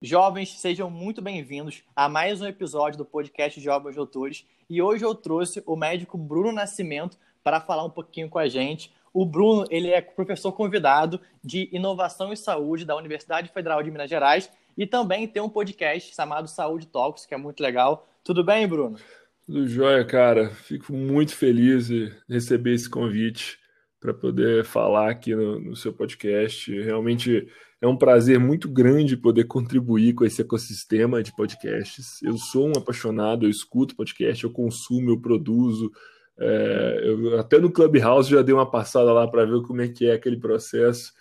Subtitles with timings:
[0.00, 4.46] Jovens, sejam muito bem-vindos a mais um episódio do podcast Jovens Doutores.
[4.70, 8.92] E hoje eu trouxe o médico Bruno Nascimento para falar um pouquinho com a gente.
[9.12, 14.08] O Bruno, ele é professor convidado de Inovação e Saúde da Universidade Federal de Minas
[14.08, 18.08] Gerais e também tem um podcast chamado Saúde Talks, que é muito legal.
[18.22, 19.00] Tudo bem, Bruno?
[19.44, 20.50] Tudo jóia, cara.
[20.50, 23.58] Fico muito feliz de receber esse convite
[24.00, 26.70] para poder falar aqui no, no seu podcast.
[26.80, 27.48] Realmente
[27.80, 32.22] é um prazer muito grande poder contribuir com esse ecossistema de podcasts.
[32.22, 35.90] Eu sou um apaixonado, eu escuto podcast, eu consumo, eu produzo.
[36.38, 40.06] É, eu, até no Clubhouse já dei uma passada lá para ver como é que
[40.06, 41.12] é aquele processo.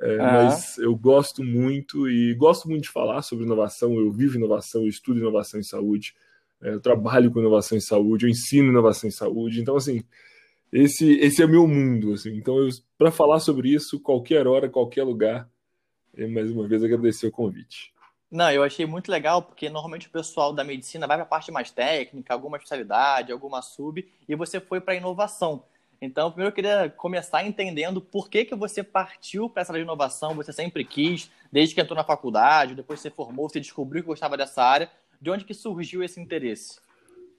[0.00, 3.94] É, Mas eu gosto muito e gosto muito de falar sobre inovação.
[3.94, 6.14] Eu vivo inovação, eu estudo inovação em saúde,
[6.60, 9.60] é, eu trabalho com inovação em saúde, eu ensino inovação em saúde.
[9.60, 10.02] Então, assim,
[10.74, 12.12] esse, esse é meu mundo.
[12.12, 12.36] Assim.
[12.36, 12.56] Então,
[12.98, 15.48] para falar sobre isso, qualquer hora, qualquer lugar,
[16.32, 17.94] mais uma vez agradecer o convite.
[18.30, 21.52] Não, eu achei muito legal, porque normalmente o pessoal da medicina vai para a parte
[21.52, 25.62] mais técnica, alguma especialidade, alguma sub, e você foi para a inovação.
[26.02, 30.52] Então, primeiro eu queria começar entendendo por que, que você partiu para essa inovação, você
[30.52, 34.64] sempre quis, desde que entrou na faculdade, depois você formou, você descobriu que gostava dessa
[34.64, 34.90] área.
[35.20, 36.80] De onde que surgiu esse interesse?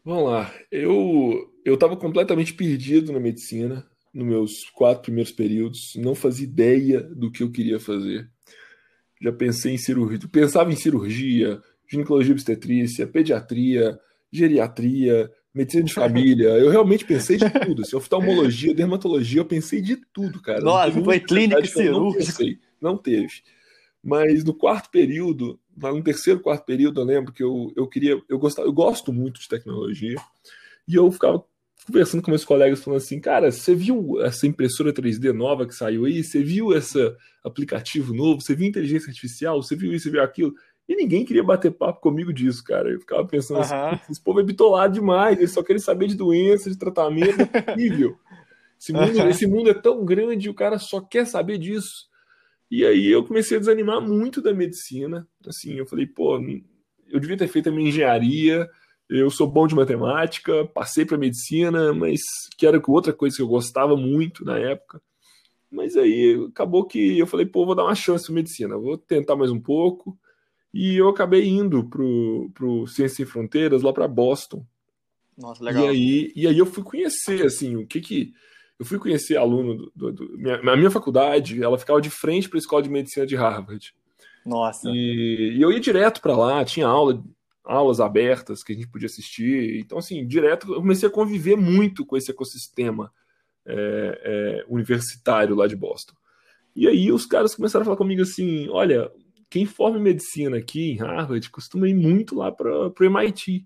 [0.06, 0.54] Vamos lá.
[0.72, 7.02] Eu eu estava completamente perdido na medicina nos meus quatro primeiros períodos, não fazia ideia
[7.02, 8.30] do que eu queria fazer
[9.22, 14.00] já pensei em cirurgia, pensava em cirurgia, ginecologia obstetrícia, pediatria,
[14.32, 16.50] geriatria, medicina de família.
[16.50, 17.82] Eu realmente pensei de tudo.
[17.82, 20.62] Assim, oftalmologia, dermatologia, eu pensei de tudo, cara.
[20.62, 22.44] Nossa, foi clínica cirúrgica.
[22.82, 23.42] Não, não teve.
[24.04, 28.40] Mas no quarto período, no terceiro, quarto período, eu lembro que eu, eu queria, eu
[28.40, 30.16] gostava, eu gosto muito de tecnologia,
[30.88, 31.44] e eu ficava
[31.86, 36.06] conversando com meus colegas, falando assim, cara, você viu essa impressora 3D nova que saiu
[36.06, 36.24] aí?
[36.24, 38.42] Você viu esse aplicativo novo?
[38.42, 39.62] Você viu inteligência artificial?
[39.62, 40.54] Você viu isso, você viu aquilo?
[40.88, 42.90] E ninguém queria bater papo comigo disso, cara.
[42.90, 46.70] Eu ficava pensando assim, esse povo é bitolado demais, eles só querem saber de doença,
[46.70, 47.76] de tratamento, é.
[48.78, 52.08] Esse mundo, esse mundo é tão grande, o cara só quer saber disso.
[52.70, 55.28] E aí eu comecei a desanimar muito da medicina.
[55.48, 56.40] Assim, eu falei, pô,
[57.08, 58.68] eu devia ter feito a minha engenharia,
[59.10, 62.22] eu sou bom de matemática, passei para medicina, mas
[62.58, 65.02] que era outra coisa que eu gostava muito na época.
[65.72, 69.36] Mas aí acabou que eu falei, pô, vou dar uma chance para medicina, vou tentar
[69.36, 70.18] mais um pouco.
[70.74, 74.66] E eu acabei indo pro, pro Ciências Sem Fronteiras lá para Boston.
[75.38, 75.86] Nossa, legal.
[75.86, 78.34] E aí, e aí eu fui conhecer assim, o que que
[78.80, 82.58] eu fui conhecer aluno do, do, do minha, minha faculdade, ela ficava de frente para
[82.58, 83.94] a Escola de Medicina de Harvard.
[84.46, 84.90] Nossa.
[84.90, 87.24] E, e eu ia direto para lá, tinha aula
[87.64, 89.80] aulas abertas que a gente podia assistir.
[89.80, 93.12] Então, assim, direto eu comecei a conviver muito com esse ecossistema
[93.66, 96.14] é, é, universitário lá de Boston.
[96.76, 99.12] E aí os caras começaram a falar comigo assim: olha,
[99.50, 103.66] quem forma medicina aqui em Harvard costuma ir muito lá para o MIT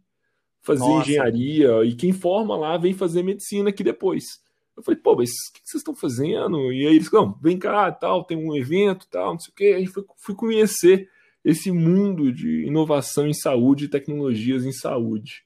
[0.62, 1.10] fazer Nossa.
[1.10, 4.42] engenharia, e quem forma lá vem fazer medicina aqui depois.
[4.80, 6.72] Eu falei, pô, mas o que vocês estão fazendo?
[6.72, 9.74] E aí eles, não, vem cá, tal, tem um evento, tal, não sei o quê.
[9.76, 11.10] Aí fui, fui conhecer
[11.44, 15.44] esse mundo de inovação em saúde e tecnologias em saúde.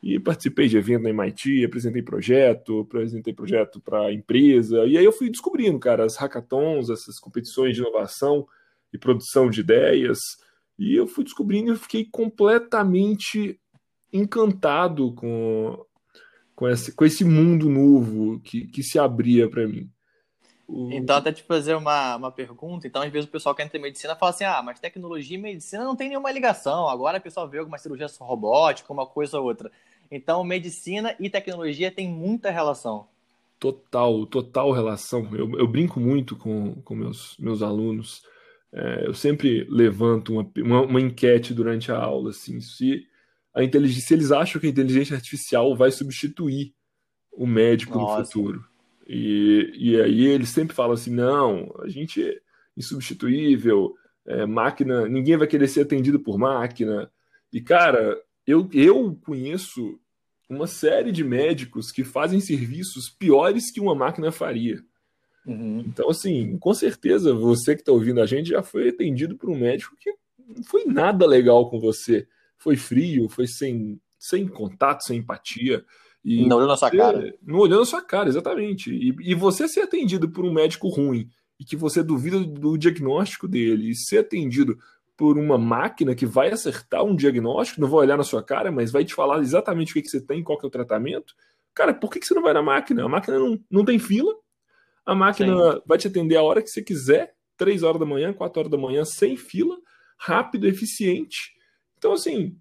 [0.00, 5.10] E participei de evento na MIT, apresentei projeto, apresentei projeto para empresa, e aí eu
[5.10, 8.46] fui descobrindo, cara, as hackathons, essas competições de inovação
[8.92, 10.18] e produção de ideias,
[10.78, 13.58] e eu fui descobrindo e fiquei completamente
[14.12, 15.84] encantado com,
[16.58, 19.88] com, esse, com esse mundo novo que, que se abria para mim.
[20.68, 22.84] Então, até te fazer uma, uma pergunta.
[22.84, 25.40] Então, às vezes o pessoal que entra em medicina fala assim: ah, mas tecnologia e
[25.40, 26.88] medicina não tem nenhuma ligação.
[26.88, 29.70] Agora a pessoa vê alguma cirurgia robótica, uma coisa ou outra.
[30.10, 33.06] Então, medicina e tecnologia tem muita relação.
[33.60, 35.28] Total, total relação.
[35.32, 38.24] Eu, eu brinco muito com, com meus, meus alunos.
[38.72, 43.06] É, eu sempre levanto uma, uma, uma, enquete durante a aula, assim, se,
[43.54, 46.74] a inteligência, se eles acham que a inteligência artificial vai substituir
[47.32, 48.20] o médico Nossa.
[48.20, 48.64] no futuro.
[49.06, 52.38] E, e aí eles sempre falam assim: não, a gente é
[52.76, 53.94] insubstituível,
[54.26, 57.10] é, máquina, ninguém vai querer ser atendido por máquina.
[57.52, 59.98] E cara, eu, eu conheço
[60.48, 64.82] uma série de médicos que fazem serviços piores que uma máquina faria.
[65.46, 65.80] Uhum.
[65.80, 69.58] Então, assim, com certeza você que está ouvindo a gente já foi atendido por um
[69.58, 70.12] médico que
[70.46, 72.28] não foi nada legal com você.
[72.58, 75.84] Foi frio, foi sem, sem contato, sem empatia.
[76.24, 77.34] E não olhando a sua cara.
[77.42, 78.92] Não olhando a sua cara, exatamente.
[78.92, 81.28] E, e você ser atendido por um médico ruim
[81.58, 84.78] e que você duvida do diagnóstico dele e ser atendido
[85.16, 88.92] por uma máquina que vai acertar um diagnóstico, não vai olhar na sua cara, mas
[88.92, 91.34] vai te falar exatamente o que, que você tem, qual que é o tratamento.
[91.74, 93.04] Cara, por que, que você não vai na máquina?
[93.04, 94.32] A máquina não, não tem fila,
[95.04, 95.80] a máquina Sim.
[95.84, 98.78] vai te atender a hora que você quiser, 3 horas da manhã, 4 horas da
[98.78, 99.76] manhã, sem fila.
[100.16, 101.52] rápido, eficiente.
[101.98, 102.56] Então, assim,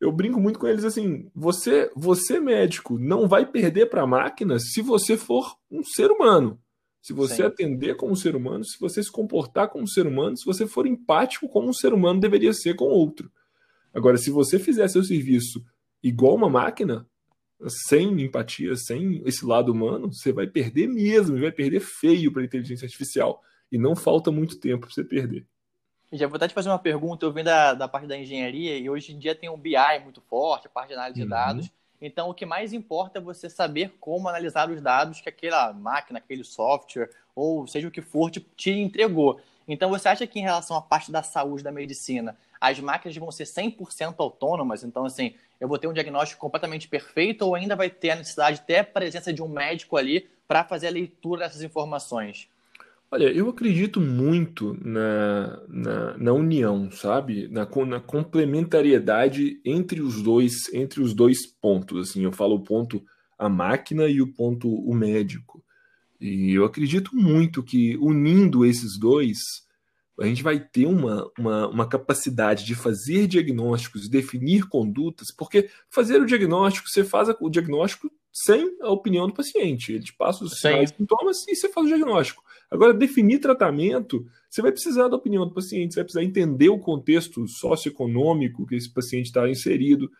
[0.00, 4.58] eu brinco muito com eles assim: você, você médico, não vai perder para a máquina
[4.58, 6.60] se você for um ser humano.
[7.00, 7.42] Se você Sim.
[7.42, 10.66] atender como um ser humano, se você se comportar como um ser humano, se você
[10.66, 13.30] for empático como um ser humano deveria ser com outro.
[13.94, 15.64] Agora, se você fizer seu serviço
[16.02, 17.06] igual uma máquina,
[17.66, 22.44] sem empatia, sem esse lado humano, você vai perder mesmo, vai perder feio para a
[22.44, 23.40] inteligência artificial.
[23.70, 25.46] E não falta muito tempo para você perder.
[26.12, 27.26] Já vou até te fazer uma pergunta.
[27.26, 30.20] Eu venho da, da parte da engenharia e hoje em dia tem um BI muito
[30.22, 31.26] forte, a parte de análise uhum.
[31.26, 31.70] de dados.
[32.00, 36.18] Então, o que mais importa é você saber como analisar os dados que aquela máquina,
[36.18, 39.40] aquele software, ou seja o que for, te, te entregou.
[39.66, 43.30] Então, você acha que em relação à parte da saúde, da medicina, as máquinas vão
[43.30, 44.84] ser 100% autônomas?
[44.84, 48.60] Então, assim, eu vou ter um diagnóstico completamente perfeito ou ainda vai ter a necessidade
[48.60, 52.48] de ter a presença de um médico ali para fazer a leitura dessas informações?
[53.10, 57.48] Olha, eu acredito muito na, na, na união, sabe?
[57.48, 62.10] Na, na, complementariedade entre os dois, entre os dois pontos.
[62.10, 63.02] Assim, eu falo o ponto
[63.38, 65.64] a máquina e o ponto o médico.
[66.20, 69.38] E eu acredito muito que unindo esses dois,
[70.20, 76.20] a gente vai ter uma, uma, uma capacidade de fazer diagnósticos, definir condutas, porque fazer
[76.20, 79.92] o diagnóstico, você faz o diagnóstico sem a opinião do paciente.
[79.92, 82.42] Ele te passa os sintomas e você faz o diagnóstico.
[82.70, 86.78] Agora, definir tratamento, você vai precisar da opinião do paciente, você vai precisar entender o
[86.78, 90.10] contexto socioeconômico que esse paciente está inserido.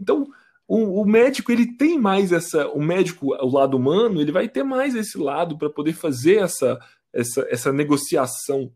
[0.00, 0.26] Então,
[0.66, 4.62] o, o, médico ele tem mais essa, o médico, o lado humano, ele vai ter
[4.62, 6.78] mais esse lado para poder fazer essa,
[7.12, 8.72] essa, essa negociação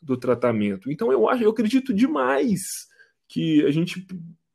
[0.00, 0.90] do tratamento.
[0.90, 2.60] Então, eu acho, eu acredito demais
[3.28, 4.06] que a gente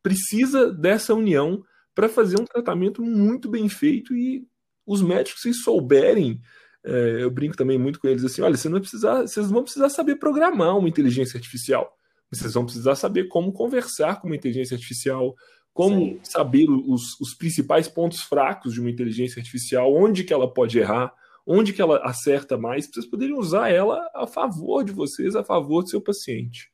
[0.01, 1.63] precisa dessa união
[1.93, 4.45] para fazer um tratamento muito bem feito e
[4.85, 6.41] os médicos, se souberem
[6.83, 9.89] é, eu brinco também muito com eles assim: olha, você não precisar, vocês vão precisar
[9.89, 11.91] saber programar uma inteligência artificial.
[12.31, 15.35] Vocês vão precisar saber como conversar com uma inteligência artificial,
[15.73, 16.19] como Sim.
[16.23, 21.13] saber os, os principais pontos fracos de uma inteligência artificial, onde que ela pode errar,
[21.45, 25.43] onde que ela acerta mais, para vocês poderem usar ela a favor de vocês, a
[25.43, 26.71] favor do seu paciente.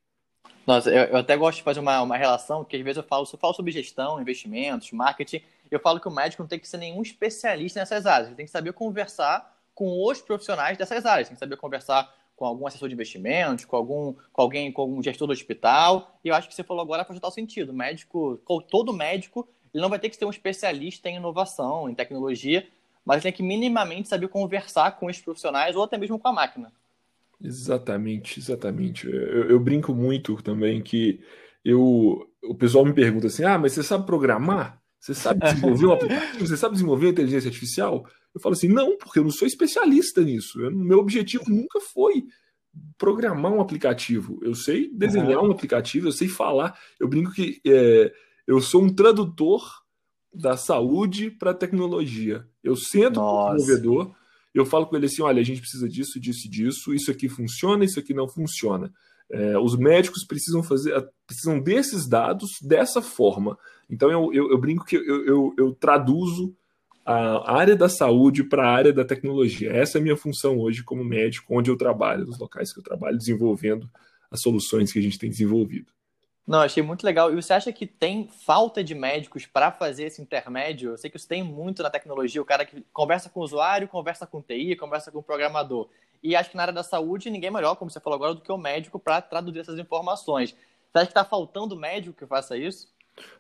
[0.66, 3.26] Nossa, eu, eu, até gosto de fazer uma, uma relação, que às vezes eu falo,
[3.32, 6.78] eu falo sobre gestão, investimentos, marketing, eu falo que o médico não tem que ser
[6.78, 11.28] nenhum especialista nessas áreas, ele tem que saber conversar com os profissionais dessas áreas.
[11.28, 15.04] Tem que saber conversar com algum assessor de investimentos, com algum, com alguém, com algum
[15.04, 16.20] gestor do hospital.
[16.26, 17.72] E eu acho que você falou agora faz total sentido.
[17.72, 18.42] médico,
[18.72, 22.68] todo médico, ele não vai ter que ser um especialista em inovação, em tecnologia,
[23.06, 26.74] mas tem que minimamente saber conversar com os profissionais ou até mesmo com a máquina.
[27.40, 29.06] Exatamente, exatamente.
[29.06, 31.22] Eu, eu brinco muito também que
[31.64, 34.82] eu, o pessoal me pergunta assim: ah, mas você sabe programar?
[35.00, 36.48] Você sabe desenvolver um aplicativo?
[36.48, 38.08] Você sabe desenvolver inteligência artificial?
[38.38, 40.62] Eu falo assim, não, porque eu não sou especialista nisso.
[40.62, 42.26] Eu, meu objetivo nunca foi
[43.00, 44.40] programar um aplicativo.
[44.44, 45.50] Eu sei desenhar uhum.
[45.50, 46.78] um aplicativo, eu sei falar.
[47.00, 48.14] Eu brinco que é,
[48.46, 49.64] eu sou um tradutor
[50.32, 52.48] da saúde para a tecnologia.
[52.64, 54.16] Eu sento com o desenvolvedor,
[54.54, 57.84] eu falo com ele assim: olha, a gente precisa disso, disso, disso, isso aqui funciona,
[57.84, 58.94] isso aqui não funciona.
[59.32, 60.94] É, os médicos precisam fazer,
[61.26, 63.58] precisam desses dados dessa forma.
[63.90, 66.56] Então eu, eu, eu brinco que eu, eu, eu traduzo
[67.08, 69.72] a área da saúde para a área da tecnologia.
[69.72, 72.84] Essa é a minha função hoje como médico, onde eu trabalho, nos locais que eu
[72.84, 73.90] trabalho, desenvolvendo
[74.30, 75.94] as soluções que a gente tem desenvolvido.
[76.46, 77.32] Não, achei muito legal.
[77.32, 80.92] E você acha que tem falta de médicos para fazer esse intermédio?
[80.92, 83.88] Eu sei que isso tem muito na tecnologia, o cara que conversa com o usuário,
[83.88, 85.90] conversa com o TI, conversa com o programador.
[86.22, 88.52] E acho que na área da saúde, ninguém melhor, como você falou agora, do que
[88.52, 90.52] o médico para traduzir essas informações.
[90.52, 92.90] Você acha que está faltando médico que faça isso?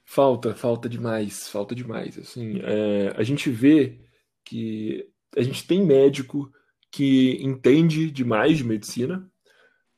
[0.06, 2.18] Falta, falta demais, falta demais.
[2.18, 4.00] Assim, é, a gente vê
[4.46, 6.52] que a gente tem médico
[6.92, 9.30] que entende demais de medicina,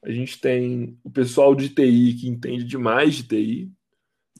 [0.03, 3.71] a gente tem o pessoal de TI que entende demais de TI.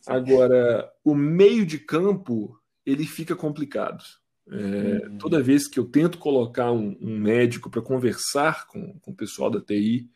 [0.07, 4.03] Agora, o meio de campo ele fica complicado.
[4.51, 5.17] É, uhum.
[5.19, 9.51] Toda vez que eu tento colocar um, um médico para conversar com, com o pessoal
[9.51, 10.09] da TI,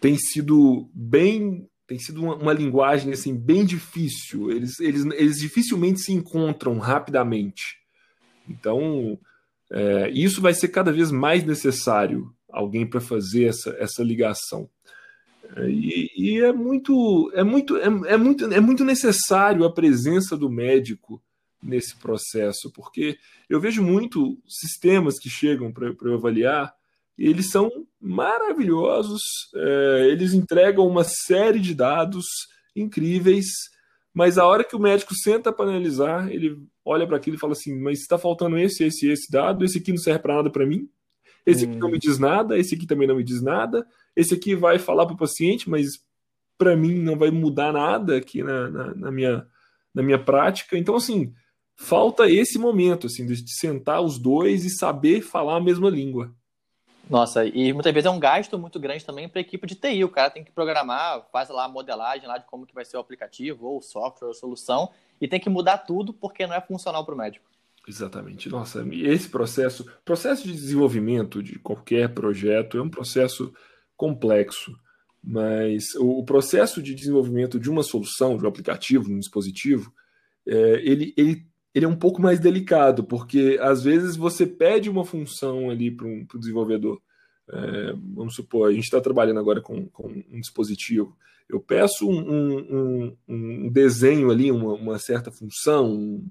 [0.00, 4.48] tem sido bem tem sido uma, uma, linguagem assim bem difícil.
[4.52, 7.80] Eles, eles, eles dificilmente se encontram rapidamente.
[8.48, 9.18] Então,
[9.68, 14.70] é, isso vai ser cada vez mais necessário alguém para fazer essa, essa ligação.
[15.56, 20.36] É, e, e, é muito é muito é, é, muito é muito necessário a presença
[20.36, 21.20] do médico
[21.60, 23.18] nesse processo, porque
[23.48, 26.72] eu vejo muito sistemas que chegam para eu avaliar
[27.28, 29.20] eles são maravilhosos,
[29.54, 32.24] é, eles entregam uma série de dados
[32.74, 33.46] incríveis,
[34.14, 37.52] mas a hora que o médico senta para analisar, ele olha para aquilo e fala
[37.52, 40.66] assim: mas está faltando esse, esse, esse dado, esse aqui não serve para nada para
[40.66, 40.88] mim,
[41.44, 42.00] esse aqui não me hum.
[42.00, 43.86] diz nada, esse aqui também não me diz nada,
[44.16, 45.86] esse aqui vai falar para o paciente, mas
[46.56, 49.46] para mim não vai mudar nada aqui na, na, na, minha,
[49.94, 50.76] na minha prática.
[50.76, 51.32] Então, assim,
[51.76, 56.34] falta esse momento, assim, de sentar os dois e saber falar a mesma língua.
[57.10, 60.04] Nossa, e muitas vezes é um gasto muito grande também para a equipe de TI.
[60.04, 62.98] O cara tem que programar, faz lá a modelagem lá de como que vai ser
[62.98, 64.88] o aplicativo, ou o software, ou a solução,
[65.20, 67.50] e tem que mudar tudo porque não é funcional para o médico.
[67.88, 68.48] Exatamente.
[68.48, 73.52] Nossa, esse processo, processo de desenvolvimento de qualquer projeto é um processo
[73.96, 74.78] complexo,
[75.20, 79.92] mas o, processo de desenvolvimento de uma solução, de um aplicativo, de um dispositivo,
[80.46, 85.04] é, ele, ele, ele é um pouco mais delicado, porque às vezes você pede uma
[85.04, 87.00] função ali para um desenvolvedor.
[87.48, 91.16] É, vamos supor, a gente está trabalhando agora com, com, um dispositivo.
[91.48, 96.30] Eu peço um, um, um desenho ali, uma, uma certa função, um,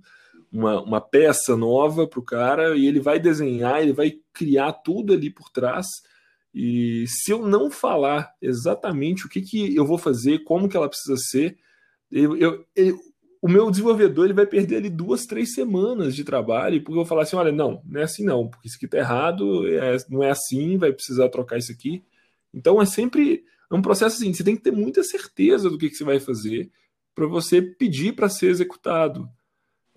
[0.51, 5.13] uma, uma peça nova para o cara e ele vai desenhar, ele vai criar tudo
[5.13, 5.86] ali por trás.
[6.53, 10.89] E se eu não falar exatamente o que, que eu vou fazer, como que ela
[10.89, 11.58] precisa ser,
[12.12, 12.98] eu, eu, eu,
[13.41, 17.05] o meu desenvolvedor ele vai perder ali duas, três semanas de trabalho, porque eu vou
[17.05, 20.24] falar assim: olha, não, não é assim não, porque isso aqui está errado, é, não
[20.24, 22.03] é assim, vai precisar trocar isso aqui.
[22.53, 25.89] Então é sempre é um processo assim, você tem que ter muita certeza do que,
[25.89, 26.72] que você vai fazer
[27.13, 29.29] para você pedir para ser executado.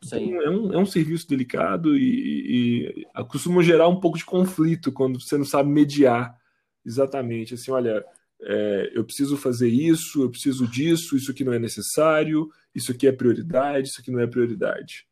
[0.04, 4.90] Então, é, um, é um serviço delicado e, e costuma gerar um pouco de conflito
[4.90, 6.36] quando você não sabe mediar
[6.84, 7.54] exatamente.
[7.54, 8.04] Assim, olha,
[8.44, 13.06] é, eu preciso fazer isso, eu preciso disso, isso aqui não é necessário, isso aqui
[13.06, 15.06] é prioridade, isso aqui não é prioridade.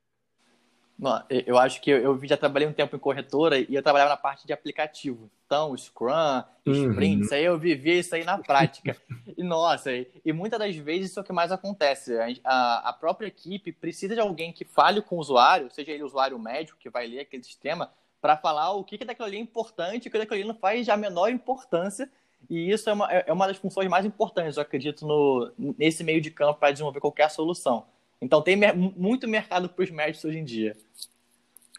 [1.01, 4.11] Não, eu acho que eu, eu, já trabalhei um tempo em corretora e eu trabalhava
[4.11, 5.31] na parte de aplicativo.
[5.47, 6.91] Então, Scrum, uhum.
[6.91, 8.95] Sprint, isso aí eu vivia isso aí na prática.
[9.35, 12.15] e nossa, e, e, muitas das vezes isso é o que mais acontece.
[12.45, 16.39] A, a, própria equipe precisa de alguém que fale com o usuário, seja ele usuário
[16.39, 20.05] médico que vai ler aquele sistema, para falar o que, que daquilo ali é importante
[20.05, 22.11] e o que daquilo ali não faz a menor importância.
[22.49, 26.03] E isso é uma, é, é uma das funções mais importantes, eu acredito, no, nesse
[26.03, 27.85] meio de campo para desenvolver qualquer solução.
[28.21, 28.57] Então tem
[28.97, 30.77] muito mercado para os médicos hoje em dia.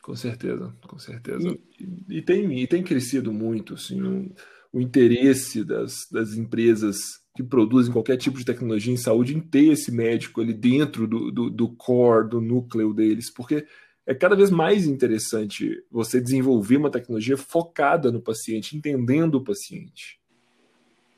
[0.01, 1.57] Com certeza, com certeza.
[1.79, 4.31] E, e tem, e tem crescido muito assim, o,
[4.73, 6.97] o interesse das, das empresas
[7.35, 11.31] que produzem qualquer tipo de tecnologia em saúde em ter esse médico ali dentro do,
[11.31, 13.65] do, do core, do núcleo deles, porque
[14.05, 20.19] é cada vez mais interessante você desenvolver uma tecnologia focada no paciente, entendendo o paciente.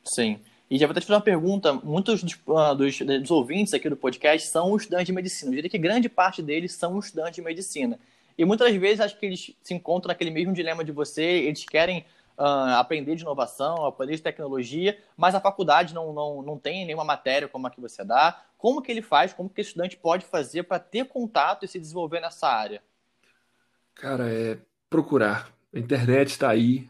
[0.03, 0.39] Sim.
[0.69, 1.74] E já vou até te fazer uma pergunta.
[1.74, 5.51] Muitos dos, uh, dos, dos, ouvintes aqui do podcast são estudantes de medicina.
[5.51, 8.00] Eu diria que grande parte deles são estudantes de medicina.
[8.38, 12.05] E muitas vezes acho que eles se encontram naquele mesmo dilema de você, eles querem
[12.38, 17.03] uh, aprender de inovação, aprender de tecnologia, mas a faculdade não, não, não tem nenhuma
[17.03, 18.41] matéria como a que você dá.
[18.57, 21.79] Como que ele faz, como que o estudante pode fazer para ter contato e se
[21.79, 22.81] desenvolver nessa área?
[23.93, 24.57] Cara, é
[24.89, 25.53] procurar.
[25.74, 26.89] A internet está aí,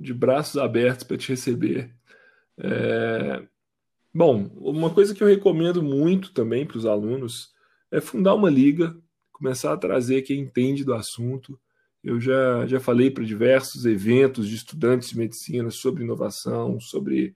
[0.00, 1.90] de braços abertos para te receber.
[2.58, 3.42] É...
[4.14, 7.50] Bom, uma coisa que eu recomendo muito também para os alunos
[7.90, 8.94] é fundar uma liga,
[9.32, 11.58] começar a trazer quem entende do assunto.
[12.02, 17.34] Eu já, já falei para diversos eventos de estudantes de medicina sobre inovação, sobre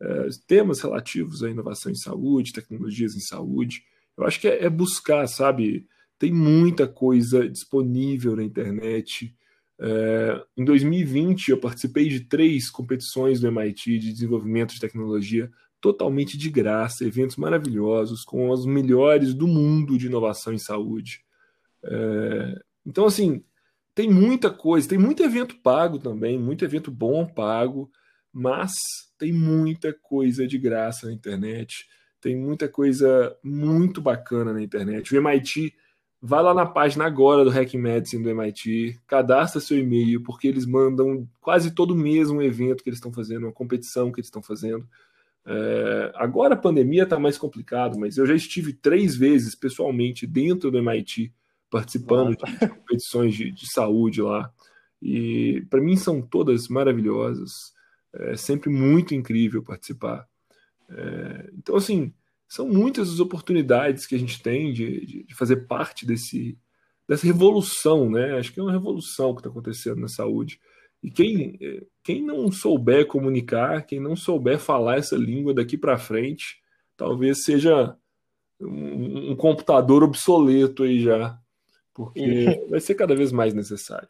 [0.00, 3.82] é, temas relativos à inovação em saúde, tecnologias em saúde.
[4.16, 5.86] Eu acho que é, é buscar, sabe?
[6.18, 9.34] Tem muita coisa disponível na internet.
[9.80, 15.50] É, em 2020, eu participei de três competições do MIT de desenvolvimento de tecnologia
[15.80, 21.20] totalmente de graça, eventos maravilhosos com os melhores do mundo de inovação em saúde.
[21.82, 23.44] É, então, assim,
[23.94, 27.90] tem muita coisa, tem muito evento pago também, muito evento bom pago,
[28.32, 28.72] mas
[29.18, 31.86] tem muita coisa de graça na internet,
[32.20, 35.14] tem muita coisa muito bacana na internet.
[35.14, 35.74] O MIT
[36.26, 40.64] Vai lá na página agora do Hack Medicine do MIT, cadastra seu e-mail, porque eles
[40.64, 44.40] mandam quase todo mês um evento que eles estão fazendo, uma competição que eles estão
[44.40, 44.88] fazendo.
[45.44, 50.70] É, agora a pandemia está mais complicado, mas eu já estive três vezes pessoalmente dentro
[50.70, 51.30] do MIT,
[51.68, 54.50] participando de, de, competições de, de, saúde lá.
[55.02, 57.74] E para mim são todas maravilhosas.
[58.14, 60.26] É sempre muito incrível participar.
[60.88, 62.14] É, então, assim,
[62.54, 66.56] são muitas as oportunidades que a gente tem de, de, fazer parte desse,
[67.08, 68.38] dessa revolução, né?
[68.38, 70.60] Acho que é uma revolução que está acontecendo na saúde.
[71.02, 71.58] E quem,
[72.00, 76.62] quem não souber comunicar, quem não souber falar essa língua daqui para frente,
[76.96, 77.96] talvez seja
[78.60, 81.36] um, um, computador obsoleto aí já,
[81.92, 84.08] porque vai ser cada vez mais necessário.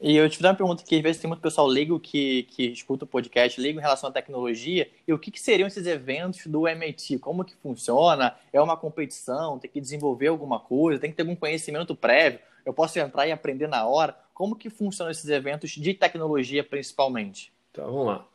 [0.00, 2.66] E eu te fiz uma pergunta que às vezes tem muito pessoal leigo que, que
[2.66, 6.46] escuta o podcast, leigo em relação à tecnologia, e o que, que seriam esses eventos
[6.46, 7.18] do MIT?
[7.18, 8.36] Como que funciona?
[8.52, 9.58] É uma competição?
[9.58, 11.00] Tem que desenvolver alguma coisa?
[11.00, 12.38] Tem que ter algum conhecimento prévio?
[12.64, 14.16] Eu posso entrar e aprender na hora?
[14.32, 17.52] Como que funcionam esses eventos de tecnologia, principalmente?
[17.72, 18.26] Tá, vamos lá.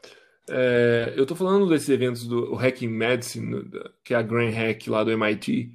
[0.50, 3.70] É, eu estou falando desses eventos do Hacking Medicine,
[4.04, 5.72] que é a Grand Hack lá do MIT,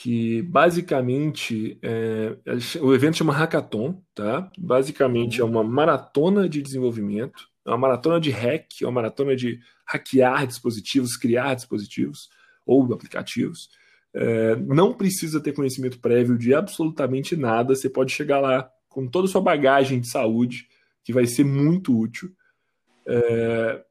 [0.00, 2.36] que basicamente é,
[2.80, 4.48] o evento chama Hackathon, tá?
[4.56, 9.58] Basicamente é uma maratona de desenvolvimento, é uma maratona de hack, é uma maratona de
[9.84, 12.28] hackear dispositivos, criar dispositivos
[12.64, 13.70] ou aplicativos.
[14.14, 19.26] É, não precisa ter conhecimento prévio de absolutamente nada, você pode chegar lá com toda
[19.26, 20.68] a sua bagagem de saúde,
[21.02, 22.30] que vai ser muito útil.
[23.04, 23.84] É,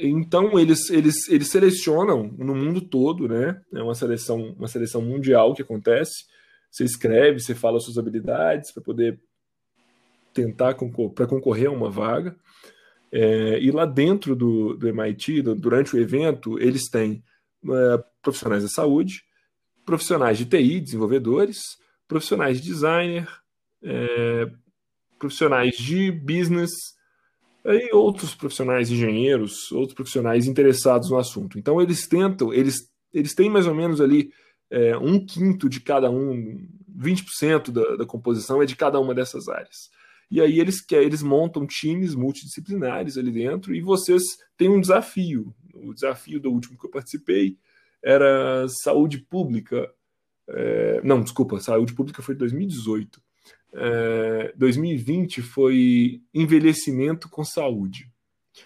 [0.00, 3.60] então eles, eles, eles selecionam no mundo todo, né?
[3.72, 6.24] É uma seleção, uma seleção mundial que acontece.
[6.70, 9.20] Você escreve, você fala suas habilidades para poder
[10.32, 12.34] tentar concor para concorrer a uma vaga.
[13.10, 17.22] É, e lá dentro do, do MIT, durante o evento, eles têm
[17.68, 19.22] é, profissionais da saúde,
[19.84, 21.60] profissionais de TI, desenvolvedores,
[22.08, 23.28] profissionais de designer,
[23.82, 24.50] é,
[25.18, 26.70] profissionais de business,
[27.64, 31.58] e outros profissionais, engenheiros, outros profissionais interessados no assunto.
[31.58, 34.32] Então eles tentam, eles, eles têm mais ou menos ali
[34.70, 36.66] é, um quinto de cada um,
[36.98, 39.90] 20% da, da composição é de cada uma dessas áreas.
[40.30, 44.22] E aí eles, eles montam times multidisciplinares ali dentro e vocês
[44.56, 45.54] têm um desafio.
[45.74, 47.58] O desafio do último que eu participei
[48.02, 49.88] era saúde pública.
[50.48, 53.20] É, não, desculpa, saúde pública foi 2018
[53.74, 58.10] é, 2020 foi envelhecimento com saúde.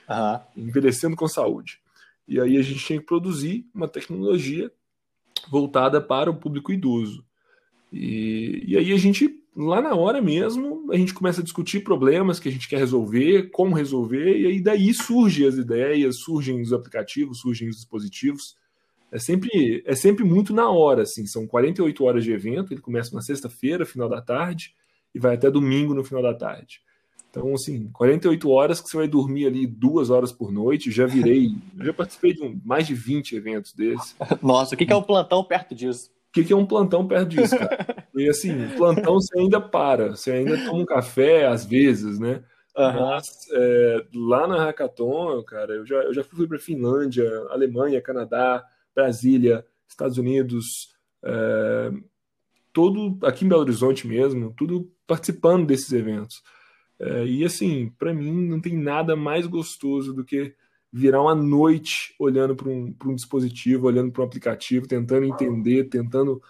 [0.09, 0.65] Uhum.
[0.69, 1.81] Envelhecendo com saúde.
[2.27, 4.71] E aí a gente tinha que produzir uma tecnologia
[5.49, 7.25] voltada para o público idoso.
[7.93, 12.41] E, e aí a gente, lá na hora mesmo, a gente começa a discutir problemas
[12.41, 16.73] que a gente quer resolver, como resolver, e aí daí surgem as ideias, surgem os
[16.73, 18.57] aplicativos, surgem os dispositivos.
[19.13, 23.15] É sempre, é sempre muito na hora, assim, são 48 horas de evento, ele começa
[23.15, 24.75] na sexta-feira, final da tarde,
[25.17, 26.83] e vai até domingo no final da tarde.
[27.31, 30.91] Então, assim, 48 horas que você vai dormir ali duas horas por noite.
[30.91, 34.15] Já virei, já participei de um, mais de 20 eventos desses.
[34.43, 36.11] Nossa, o que, que é um plantão perto disso?
[36.29, 38.07] O que, que é um plantão perto disso, cara?
[38.15, 42.45] E assim, plantão você ainda para, você ainda toma um café às vezes, né?
[42.77, 42.93] Uhum.
[43.01, 48.63] Mas é, lá na Hackathon, cara, eu já, eu já fui para Finlândia, Alemanha, Canadá,
[48.95, 50.91] Brasília, Estados Unidos,
[51.25, 51.91] é,
[52.77, 56.43] todo aqui em Belo Horizonte mesmo, tudo participando desses eventos.
[57.01, 60.55] É, e assim, para mim não tem nada mais gostoso do que
[60.93, 66.43] virar uma noite olhando para um, um dispositivo, olhando para um aplicativo, tentando entender, tentando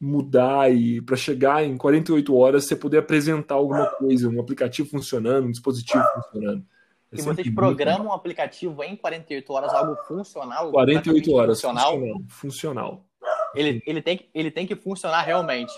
[0.00, 5.46] mudar e para chegar em 48 horas você poder apresentar alguma coisa, um aplicativo funcionando,
[5.46, 6.64] um dispositivo funcionando.
[7.12, 10.70] É e vocês programam um aplicativo em 48 horas, algo funcional?
[10.70, 11.92] 48 horas, funcional?
[11.92, 12.22] funcional.
[12.30, 13.05] funcional.
[13.56, 15.72] Ele, ele, tem, ele tem que funcionar realmente.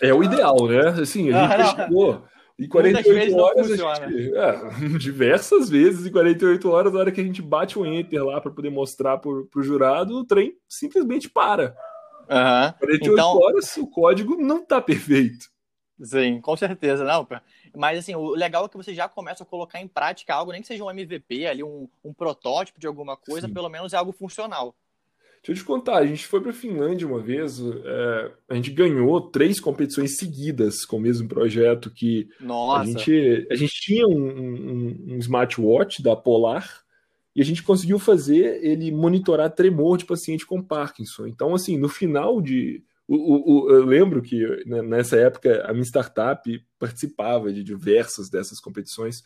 [0.00, 0.88] É, é o ideal, né?
[1.00, 2.24] Assim, a gente ah, chegou.
[2.58, 4.58] E 48 horas, a gente, é,
[4.98, 8.50] diversas vezes, em 48 horas, na hora que a gente bate o enter lá para
[8.50, 11.76] poder mostrar para o jurado, o trem simplesmente para.
[12.22, 12.72] Uhum.
[12.78, 15.50] 48 então, horas, o código não está perfeito.
[16.02, 17.26] Sim, com certeza, não.
[17.74, 20.60] Mas assim, o legal é que você já começa a colocar em prática algo, nem
[20.60, 23.54] que seja um MVP ali, um, um protótipo de alguma coisa, Sim.
[23.54, 24.74] pelo menos é algo funcional.
[25.46, 28.72] Deixa eu te contar, a gente foi para a Finlândia uma vez, é, a gente
[28.72, 32.80] ganhou três competições seguidas com o mesmo projeto que Nossa.
[32.80, 36.82] a gente a gente tinha um, um, um, smartwatch da Polar
[37.32, 41.28] e a gente conseguiu fazer ele monitorar tremor de paciente com Parkinson.
[41.28, 45.84] Então, assim, no final de o, o, eu lembro que né, nessa época a minha
[45.84, 49.22] startup participava de diversas dessas competições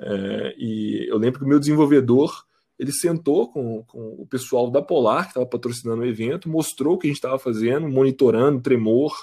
[0.00, 2.44] é, e eu lembro que o meu desenvolvedor
[2.82, 6.98] ele sentou com, com o pessoal da Polar, que estava patrocinando o evento, mostrou o
[6.98, 9.14] que a gente estava fazendo, monitorando tremor,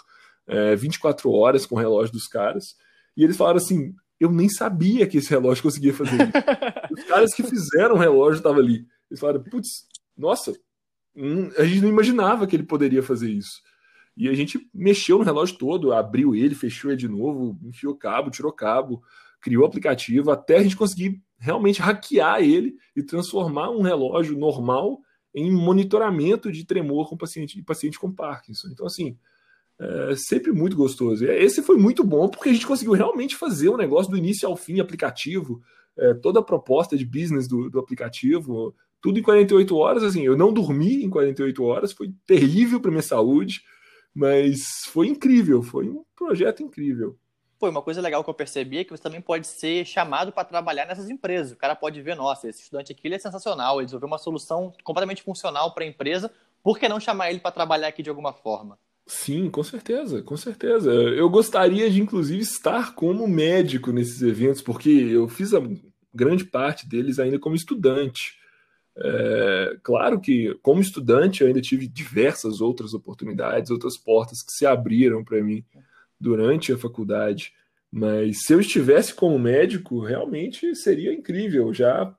[0.48, 2.78] é, 24 horas com o relógio dos caras,
[3.18, 6.32] e eles falaram assim: eu nem sabia que esse relógio conseguia fazer isso.
[6.90, 8.88] Os caras que fizeram o relógio estavam ali.
[9.12, 9.86] Eles falaram: putz,
[10.18, 10.54] nossa,
[11.14, 13.62] hum, a gente não imaginava que ele poderia fazer isso.
[14.16, 18.32] E a gente mexeu no relógio todo, abriu ele, fechou ele de novo, enfiou cabo,
[18.32, 19.04] tirou cabo,
[19.42, 25.00] criou o aplicativo, até a gente conseguir realmente hackear ele e transformar um relógio normal
[25.34, 28.68] em monitoramento de tremor com paciente, paciente com Parkinson.
[28.70, 29.18] Então, assim,
[29.80, 31.26] é sempre muito gostoso.
[31.26, 34.48] Esse foi muito bom porque a gente conseguiu realmente fazer o um negócio do início
[34.48, 35.62] ao fim, aplicativo,
[35.98, 40.04] é, toda a proposta de business do, do, aplicativo, tudo em 48 horas.
[40.04, 43.62] Assim, eu não dormi em 48 horas, foi terrível para minha saúde,
[44.14, 47.18] mas foi incrível, foi um projeto incrível.
[47.60, 50.46] Pô, uma coisa legal que eu percebi é que você também pode ser chamado para
[50.46, 51.52] trabalhar nessas empresas.
[51.52, 54.72] O cara pode ver, nossa, esse estudante aqui ele é sensacional, ele desenvolveu uma solução
[54.82, 56.32] completamente funcional para a empresa,
[56.64, 58.80] por que não chamar ele para trabalhar aqui de alguma forma?
[59.06, 60.90] Sim, com certeza, com certeza.
[60.90, 65.60] Eu gostaria de, inclusive, estar como médico nesses eventos, porque eu fiz a
[66.14, 68.40] grande parte deles ainda como estudante.
[68.96, 74.66] É, claro que, como estudante, eu ainda tive diversas outras oportunidades, outras portas que se
[74.66, 75.66] abriram para mim
[76.20, 77.54] durante a faculdade.
[77.92, 82.14] Mas se eu estivesse como médico, realmente seria incrível já.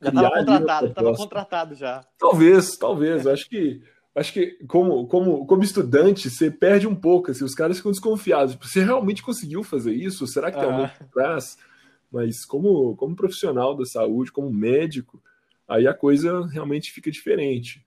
[0.00, 2.06] Já estava contratado, estava contratado já.
[2.18, 3.26] Talvez, talvez.
[3.26, 3.82] acho que
[4.14, 8.56] acho que como, como, como estudante, você perde um pouco, assim, os caras ficam desconfiados.
[8.62, 10.26] Você realmente conseguiu fazer isso?
[10.26, 11.58] Será que tem alguém por trás?
[12.10, 15.20] Mas como, como profissional da saúde, como médico,
[15.66, 17.84] aí a coisa realmente fica diferente.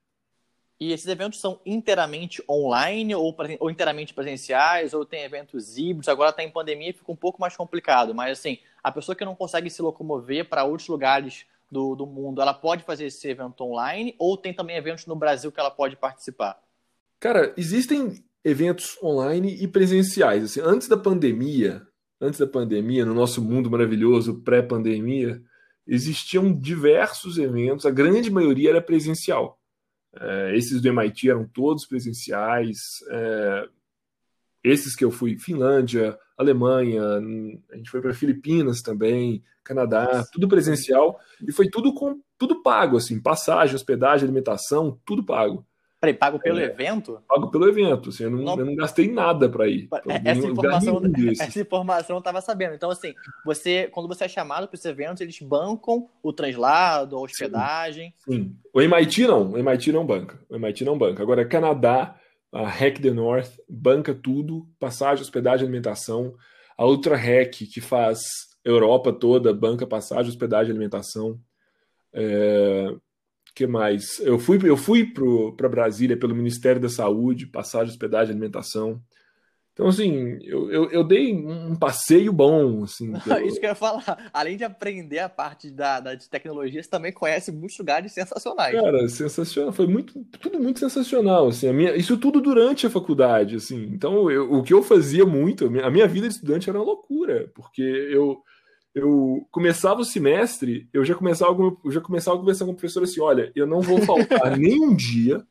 [0.79, 6.07] E esses eventos são inteiramente online ou, ou inteiramente presenciais, ou tem eventos híbridos?
[6.07, 9.35] Agora está em pandemia fica um pouco mais complicado, mas assim, a pessoa que não
[9.35, 14.15] consegue se locomover para outros lugares do, do mundo, ela pode fazer esse evento online
[14.19, 16.59] ou tem também eventos no Brasil que ela pode participar?
[17.19, 20.43] Cara, existem eventos online e presenciais.
[20.43, 21.85] Assim, antes da pandemia,
[22.21, 25.41] antes da pandemia, no nosso mundo maravilhoso pré-pandemia,
[25.87, 29.56] existiam diversos eventos, a grande maioria era presencial.
[30.19, 32.77] É, esses do MIT eram todos presenciais.
[33.09, 33.67] É,
[34.63, 37.01] esses que eu fui, Finlândia, Alemanha,
[37.71, 42.97] a gente foi para Filipinas também, Canadá, tudo presencial e foi tudo com tudo pago,
[42.97, 45.65] assim, passagem, hospedagem, alimentação, tudo pago.
[45.99, 47.23] Peraí, pago pelo é, evento?
[47.27, 48.59] Pago pelo evento, assim, eu não, não...
[48.59, 49.89] Eu não gastei nada para ir.
[50.23, 51.01] essa, informação,
[51.39, 52.75] essa informação eu estava sabendo.
[52.75, 57.21] Então, assim, você, quando você é chamado para esses eventos, eles bancam o translado, a
[57.21, 58.13] hospedagem.
[58.19, 58.55] Sim, sim.
[58.71, 60.39] O MIT não, o MIT não banca.
[60.47, 61.23] O MIT não banca.
[61.23, 62.15] Agora, Canadá,
[62.51, 66.35] a Hack the North banca tudo, passagem, hospedagem, alimentação.
[66.77, 68.19] A Ultra Hack, que faz
[68.63, 71.39] Europa toda, banca passagem, hospedagem, alimentação.
[72.13, 72.93] É,
[73.57, 74.19] que mais?
[74.19, 75.11] Eu fui, eu fui
[75.55, 79.01] para Brasília pelo Ministério da Saúde, passagem, hospedagem, alimentação.
[79.73, 82.83] Então, assim, eu, eu, eu, dei um passeio bom.
[82.83, 83.13] Assim,
[83.45, 84.29] Isso que eu ia falar.
[84.31, 88.79] Além de aprender a parte da, da de tecnologia, você também conhece muitos lugares sensacionais.
[88.79, 89.71] Cara, sensacional.
[89.71, 91.47] Foi muito, tudo muito sensacional.
[91.47, 93.55] Assim, a minha, isso tudo durante a faculdade.
[93.55, 93.89] Assim.
[93.91, 97.51] Então, eu, o que eu fazia muito, a minha vida de estudante era uma loucura,
[97.55, 98.37] porque eu
[98.97, 103.03] eu começava o semestre, eu já começava, eu já começava a conversar com o professor
[103.03, 105.45] assim: olha, eu não vou faltar nem um dia,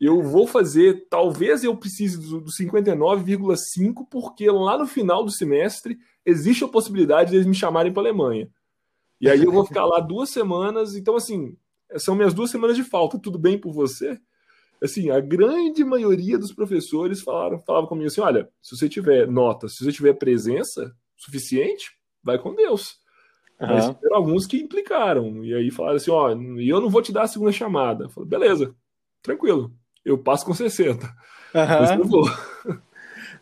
[0.00, 5.98] eu vou fazer, talvez eu precise do, do 59,5, porque lá no final do semestre
[6.24, 8.48] existe a possibilidade de eles me chamarem para a Alemanha.
[9.20, 11.54] E aí eu vou ficar lá duas semanas, então assim,
[11.98, 14.18] são minhas duas semanas de falta, tudo bem por você?
[14.82, 19.68] Assim, a grande maioria dos professores falaram, falavam comigo assim: olha, se você tiver nota,
[19.68, 22.98] se você tiver presença suficiente, vai com Deus.
[23.60, 23.68] Uhum.
[23.68, 25.44] Mas tiveram alguns que implicaram.
[25.44, 28.04] E aí falaram assim: ó, e eu não vou te dar a segunda chamada.
[28.04, 28.74] Eu falei, beleza,
[29.22, 29.72] tranquilo,
[30.04, 31.06] eu passo com 60.
[31.06, 31.12] Uhum.
[31.52, 32.24] Mas eu vou.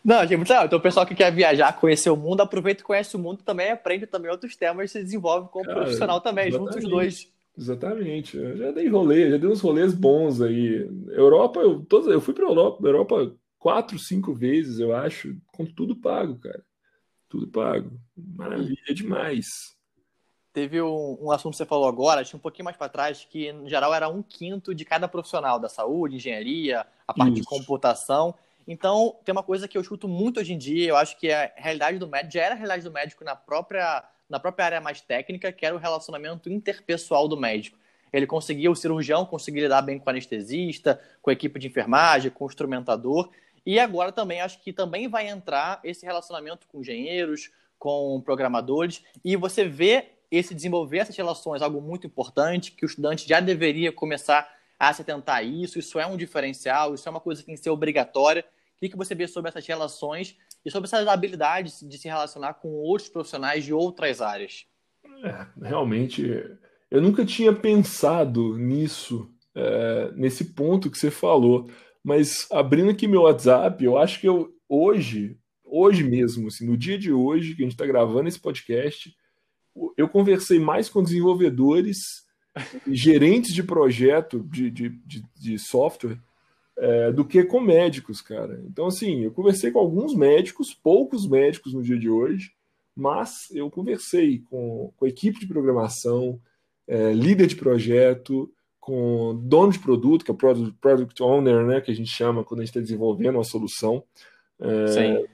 [0.03, 0.65] Não, gente, muito legal.
[0.65, 3.71] Então, o pessoal que quer viajar, conhecer o mundo, aproveita e conhece o mundo também,
[3.71, 7.27] aprende também outros temas e se desenvolve como Cara, profissional também, juntos os dois.
[7.57, 8.37] Exatamente.
[8.37, 10.89] Eu já dei rolê, já dei uns rolês bons aí.
[11.09, 15.95] Europa, eu, todos, eu fui para Europa, Europa quatro, cinco vezes, eu acho, com tudo
[15.95, 16.63] pago, cara.
[17.29, 17.91] Tudo pago.
[18.17, 19.77] Maravilha demais.
[20.51, 23.51] Teve um, um, assunto que você falou agora, tinha um pouquinho mais para trás, que
[23.53, 27.43] no geral era um quinto de cada profissional da saúde, engenharia, a parte Isso.
[27.43, 28.33] de computação.
[28.67, 31.53] Então, tem uma coisa que eu escuto muito hoje em dia, eu acho que é
[31.57, 34.81] a realidade do médico, já era a realidade do médico na própria, na própria área
[34.81, 37.77] mais técnica, que era o relacionamento interpessoal do médico.
[38.11, 42.31] Ele conseguia, o cirurgião conseguia lidar bem com o anestesista, com a equipe de enfermagem,
[42.31, 43.29] com o instrumentador.
[43.69, 49.35] E agora também acho que também vai entrar esse relacionamento com engenheiros, com programadores, e
[49.35, 54.51] você vê esse desenvolver essas relações algo muito importante, que o estudante já deveria começar
[54.79, 57.53] a se atentar a isso, isso é um diferencial, isso é uma coisa que tem
[57.53, 58.43] que ser obrigatória.
[58.75, 62.69] O que, você vê sobre essas relações e sobre essas habilidades de se relacionar com
[62.69, 64.65] outros profissionais de outras áreas?
[65.23, 66.23] É, realmente,
[66.89, 71.69] eu nunca tinha pensado nisso, é, nesse ponto que você falou.
[72.03, 76.97] Mas abrindo aqui meu WhatsApp, eu acho que eu hoje, hoje mesmo, assim, no dia
[76.97, 79.13] de hoje que a gente está gravando esse podcast,
[79.97, 82.27] eu conversei mais com desenvolvedores,
[82.87, 86.19] gerentes de projeto de, de, de, de software,
[86.77, 88.61] é, do que com médicos, cara.
[88.65, 92.51] Então, assim, eu conversei com alguns médicos, poucos médicos no dia de hoje,
[92.95, 96.39] mas eu conversei com, com a equipe de programação,
[96.87, 98.51] é, líder de projeto,
[98.89, 102.43] com dono de produto, que é o product, product owner, né, que a gente chama
[102.43, 104.03] quando a gente está desenvolvendo uma solução.
[104.59, 105.27] É,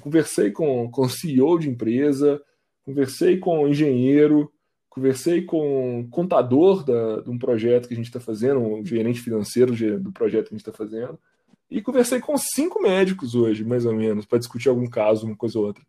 [0.00, 2.40] conversei com, com CEO de empresa,
[2.84, 4.52] conversei com engenheiro,
[4.88, 9.74] conversei com contador da, de um projeto que a gente está fazendo, um gerente financeiro
[9.98, 11.18] do projeto que a gente está fazendo,
[11.68, 15.58] e conversei com cinco médicos hoje, mais ou menos, para discutir algum caso, uma coisa
[15.58, 15.82] ou outra.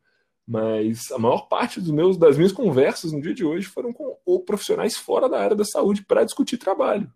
[0.51, 4.17] Mas a maior parte dos meus, das minhas conversas no dia de hoje foram com
[4.45, 7.09] profissionais fora da área da saúde para discutir trabalho.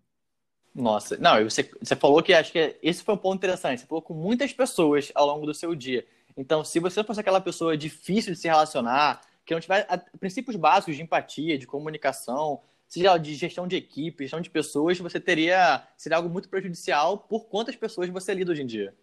[0.74, 3.80] Nossa, não, você, você falou que acho que esse foi um ponto interessante.
[3.80, 6.06] Você falou com muitas pessoas ao longo do seu dia.
[6.34, 9.86] Então, se você fosse aquela pessoa difícil de se relacionar, que não tiver
[10.18, 15.20] princípios básicos de empatia, de comunicação, seja de gestão de equipe, gestão de pessoas, você
[15.20, 18.94] teria seria algo muito prejudicial por quantas pessoas você lida hoje em dia.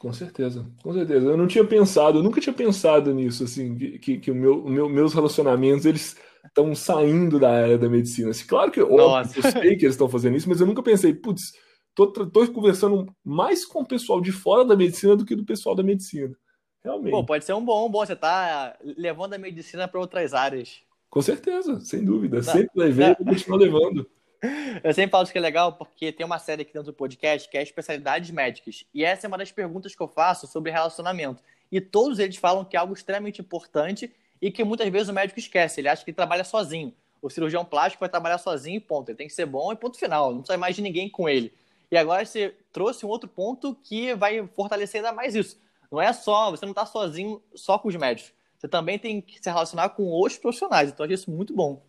[0.00, 1.26] Com certeza, com certeza.
[1.26, 4.70] Eu não tinha pensado, eu nunca tinha pensado nisso, assim, que, que o meu, o
[4.70, 8.30] meu, meus relacionamentos, eles estão saindo da área da medicina.
[8.30, 11.12] Assim, claro que óbvio, eu sei que eles estão fazendo isso, mas eu nunca pensei,
[11.12, 11.52] putz,
[11.94, 15.74] tô, tô conversando mais com o pessoal de fora da medicina do que do pessoal
[15.74, 16.34] da medicina.
[16.82, 17.10] Realmente.
[17.10, 18.06] Pô, pode ser um bom, um bom.
[18.06, 20.80] Você tá levando a medicina para outras áreas.
[21.10, 22.38] Com certeza, sem dúvida.
[22.38, 22.52] Tá.
[22.52, 24.08] Sempre levei e vou continuar levando.
[24.82, 27.48] Eu sempre falo isso que é legal porque tem uma série aqui dentro do podcast
[27.48, 28.84] que é especialidades médicas.
[28.94, 31.42] E essa é uma das perguntas que eu faço sobre relacionamento.
[31.70, 35.38] E todos eles falam que é algo extremamente importante e que muitas vezes o médico
[35.38, 35.80] esquece.
[35.80, 36.94] Ele acha que ele trabalha sozinho.
[37.20, 39.10] O cirurgião plástico vai trabalhar sozinho ponto.
[39.10, 40.32] Ele tem que ser bom e ponto final.
[40.32, 41.52] Não precisa mais de ninguém com ele.
[41.90, 45.60] E agora você trouxe um outro ponto que vai fortalecer ainda mais isso.
[45.90, 48.32] Não é só, você não está sozinho só com os médicos.
[48.56, 50.90] Você também tem que se relacionar com outros profissionais.
[50.90, 51.82] Então, eu acho isso muito bom.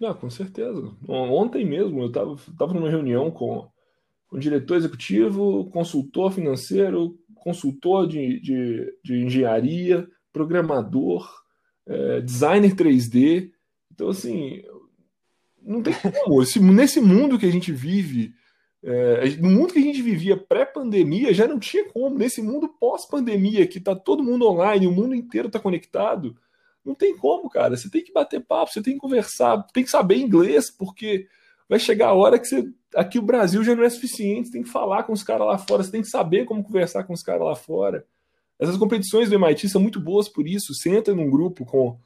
[0.00, 0.92] Não, com certeza.
[1.08, 3.68] Ontem mesmo eu estava tava numa reunião com
[4.30, 11.30] o diretor executivo, consultor financeiro, consultor de, de, de engenharia, programador,
[11.86, 13.52] é, designer 3D.
[13.92, 14.62] Então, assim,
[15.62, 16.42] não tem como.
[16.42, 18.34] Esse, nesse mundo que a gente vive,
[18.82, 22.18] é, no mundo que a gente vivia pré-pandemia, já não tinha como.
[22.18, 26.36] Nesse mundo pós-pandemia, que está todo mundo online, o mundo inteiro está conectado,
[26.84, 27.76] não tem como, cara.
[27.76, 31.26] Você tem que bater papo, você tem que conversar, tem que saber inglês, porque
[31.68, 32.68] vai chegar a hora que você.
[32.94, 35.58] Aqui o Brasil já não é suficiente, você tem que falar com os caras lá
[35.58, 38.06] fora, você tem que saber como conversar com os caras lá fora.
[38.58, 40.72] Essas competições do MIT são muito boas por isso.
[40.72, 41.98] Você entra num grupo com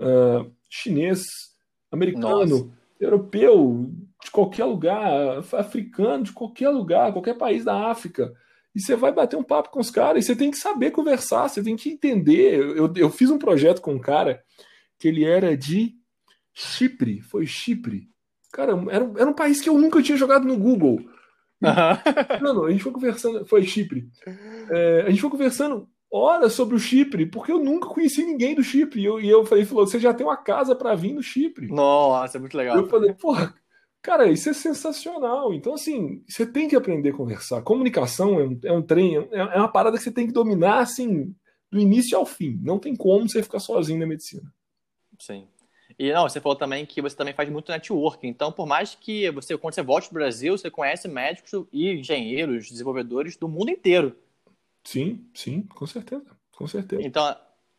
[0.00, 1.22] uh, chinês,
[1.90, 2.70] americano, Nossa.
[2.98, 3.92] europeu,
[4.24, 8.34] de qualquer lugar, africano, de qualquer lugar, qualquer país da África
[8.74, 11.48] e você vai bater um papo com os caras, e você tem que saber conversar,
[11.48, 12.58] você tem que entender.
[12.58, 14.42] Eu, eu fiz um projeto com um cara
[14.98, 15.94] que ele era de
[16.52, 18.08] Chipre, foi Chipre.
[18.52, 21.00] Cara, era, era um país que eu nunca tinha jogado no Google.
[21.60, 22.40] Uhum.
[22.42, 24.08] Mano, a gente foi conversando, foi Chipre.
[24.70, 28.62] É, a gente foi conversando horas sobre o Chipre, porque eu nunca conheci ninguém do
[28.62, 29.00] Chipre.
[29.00, 31.66] E eu, e eu falei, falou, você já tem uma casa para vir no Chipre.
[31.66, 32.76] Nossa, é muito legal.
[32.76, 33.52] Eu falei, porra,
[34.04, 35.54] Cara, isso é sensacional.
[35.54, 37.62] Então, assim, você tem que aprender a conversar.
[37.62, 40.80] Comunicação é um, é um trem, é, é uma parada que você tem que dominar,
[40.80, 41.34] assim,
[41.72, 42.60] do início ao fim.
[42.62, 44.52] Não tem como você ficar sozinho na medicina.
[45.18, 45.48] Sim.
[45.98, 48.28] E não, você falou também que você também faz muito networking.
[48.28, 51.92] Então, por mais que você, quando você volte para o Brasil, você conhece médicos e
[51.92, 54.14] engenheiros, desenvolvedores do mundo inteiro.
[54.84, 56.26] Sim, sim, com certeza.
[56.54, 57.00] Com certeza.
[57.02, 57.34] Então,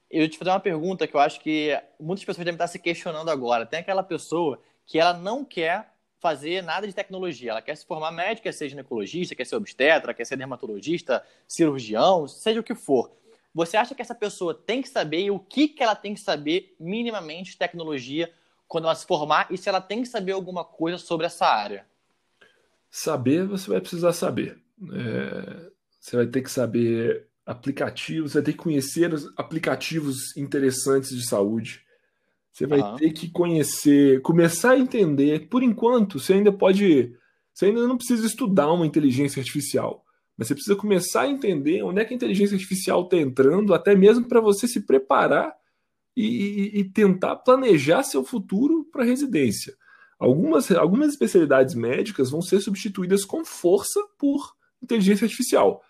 [0.09, 3.29] eu te fazer uma pergunta que eu acho que muitas pessoas devem estar se questionando
[3.29, 3.63] agora.
[3.63, 5.93] Tem aquela pessoa que ela não quer
[6.25, 7.51] fazer nada de tecnologia.
[7.51, 12.27] Ela quer se formar médica, quer ser ginecologista, quer ser obstetra, quer ser dermatologista, cirurgião,
[12.27, 13.11] seja o que for.
[13.53, 16.75] Você acha que essa pessoa tem que saber o que, que ela tem que saber
[16.79, 18.33] minimamente de tecnologia
[18.67, 21.85] quando ela se formar e se ela tem que saber alguma coisa sobre essa área?
[22.89, 24.57] Saber, você vai precisar saber.
[24.93, 31.11] É, você vai ter que saber aplicativos, você vai ter que conhecer os aplicativos interessantes
[31.11, 31.84] de saúde.
[32.55, 32.95] Você vai uhum.
[32.95, 35.49] ter que conhecer, começar a entender.
[35.49, 37.13] Por enquanto, você ainda pode.
[37.53, 40.05] Você ainda não precisa estudar uma inteligência artificial.
[40.37, 43.93] Mas você precisa começar a entender onde é que a inteligência artificial está entrando, até
[43.93, 45.53] mesmo para você se preparar
[46.15, 49.73] e, e, tentar planejar seu futuro para residência.
[50.17, 55.81] Algumas, algumas especialidades médicas vão ser substituídas com força por inteligência artificial.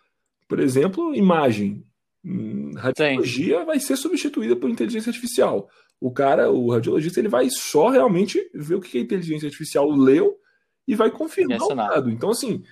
[0.47, 1.85] Por exemplo, imagem.
[2.23, 3.65] Hum, radiologia Sim.
[3.65, 5.69] vai ser substituída por inteligência artificial
[5.99, 10.37] o cara, o radiologista, ele vai só realmente ver o que a inteligência artificial leu
[10.87, 12.09] e vai confirmar o dado.
[12.11, 12.63] Então, assim,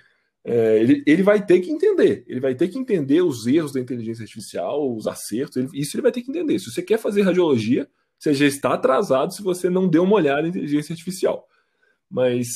[0.44, 2.24] é, ele, ele vai ter que entender.
[2.28, 5.56] Ele vai ter que entender os erros da inteligência artificial, os acertos.
[5.56, 6.58] Ele, isso ele vai ter que entender.
[6.58, 10.46] Se você quer fazer radiologia, você já está atrasado se você não deu uma olhada
[10.46, 11.48] em inteligência artificial.
[12.10, 12.46] Mas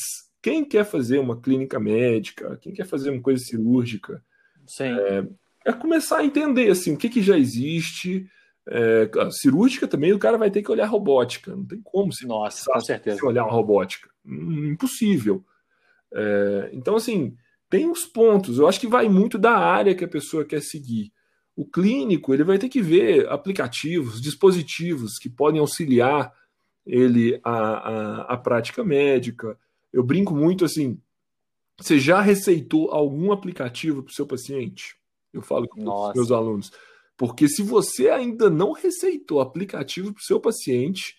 [0.42, 4.22] quem quer fazer uma clínica médica, quem quer fazer uma coisa cirúrgica,
[4.80, 5.24] é,
[5.66, 8.26] é, começar a entender assim, o que, que já existe,
[8.70, 11.56] é, cirúrgica também, o cara vai ter que olhar robótica.
[11.56, 13.24] Não tem como se Nossa, com certeza.
[13.24, 14.10] olhar uma robótica.
[14.24, 15.42] Impossível.
[16.12, 17.34] É, então, assim,
[17.70, 18.58] tem os pontos.
[18.58, 21.12] Eu acho que vai muito da área que a pessoa quer seguir.
[21.56, 26.32] O clínico ele vai ter que ver aplicativos, dispositivos que podem auxiliar
[26.86, 29.58] ele a, a, a prática médica.
[29.92, 31.00] Eu brinco muito assim.
[31.78, 34.96] Você já receitou algum aplicativo para o seu paciente?
[35.32, 36.72] Eu falo com os meus alunos
[37.18, 41.16] Porque se você ainda não receitou aplicativo para o seu paciente,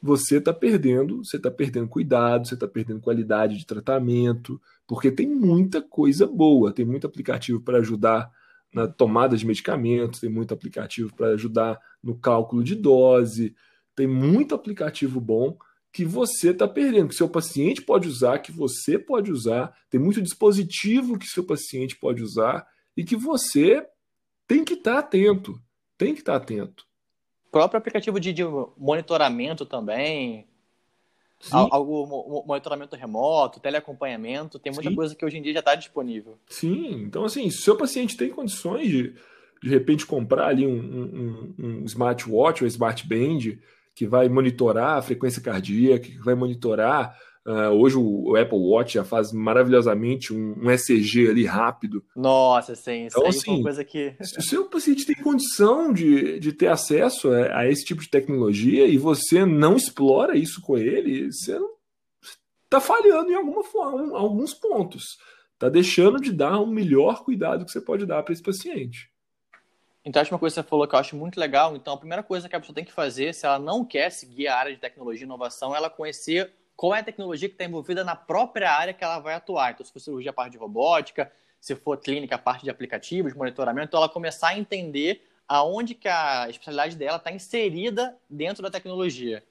[0.00, 5.26] você está perdendo, você está perdendo cuidado, você está perdendo qualidade de tratamento, porque tem
[5.26, 8.30] muita coisa boa, tem muito aplicativo para ajudar
[8.72, 13.56] na tomada de medicamentos, tem muito aplicativo para ajudar no cálculo de dose,
[13.96, 15.56] tem muito aplicativo bom
[15.90, 20.20] que você está perdendo, que seu paciente pode usar, que você pode usar, tem muito
[20.20, 23.82] dispositivo que seu paciente pode usar e que você
[24.46, 25.60] tem que estar atento,
[25.96, 26.84] tem que estar atento.
[27.48, 28.42] O próprio aplicativo de, de
[28.76, 30.46] monitoramento também,
[31.50, 34.96] algo monitoramento remoto, teleacompanhamento, tem muita Sim.
[34.96, 36.38] coisa que hoje em dia já está disponível.
[36.48, 39.14] Sim, então assim, se o seu paciente tem condições de
[39.62, 43.58] de repente comprar ali um, um, um smartwatch ou smartband
[43.94, 47.18] que vai monitorar a frequência cardíaca, que vai monitorar.
[47.46, 52.04] Uh, hoje o, Apple Watch já faz maravilhosamente um, um ECG ali rápido.
[52.16, 54.16] Nossa, sim, isso então, assim, é uma coisa que.
[54.20, 58.88] Se o paciente tem condição de, de ter acesso a, a, esse tipo de tecnologia
[58.88, 61.56] e você não explora isso com ele, você
[62.64, 65.04] está falhando em alguma forma, em alguns pontos.
[65.52, 69.08] Está deixando de dar o melhor cuidado que você pode dar para esse paciente.
[70.04, 71.76] Então, acho uma coisa que você falou que eu acho muito legal.
[71.76, 74.48] Então, a primeira coisa que a pessoa tem que fazer, se ela não quer seguir
[74.48, 77.64] a área de tecnologia e inovação, é ela conhecer qual é a tecnologia que está
[77.64, 79.72] envolvida na própria área que ela vai atuar.
[79.72, 83.34] Então, se for cirurgia, a parte de robótica, se for clínica, a parte de aplicativos,
[83.34, 88.70] monitoramento, então ela começar a entender aonde que a especialidade dela está inserida dentro da
[88.70, 89.42] tecnologia.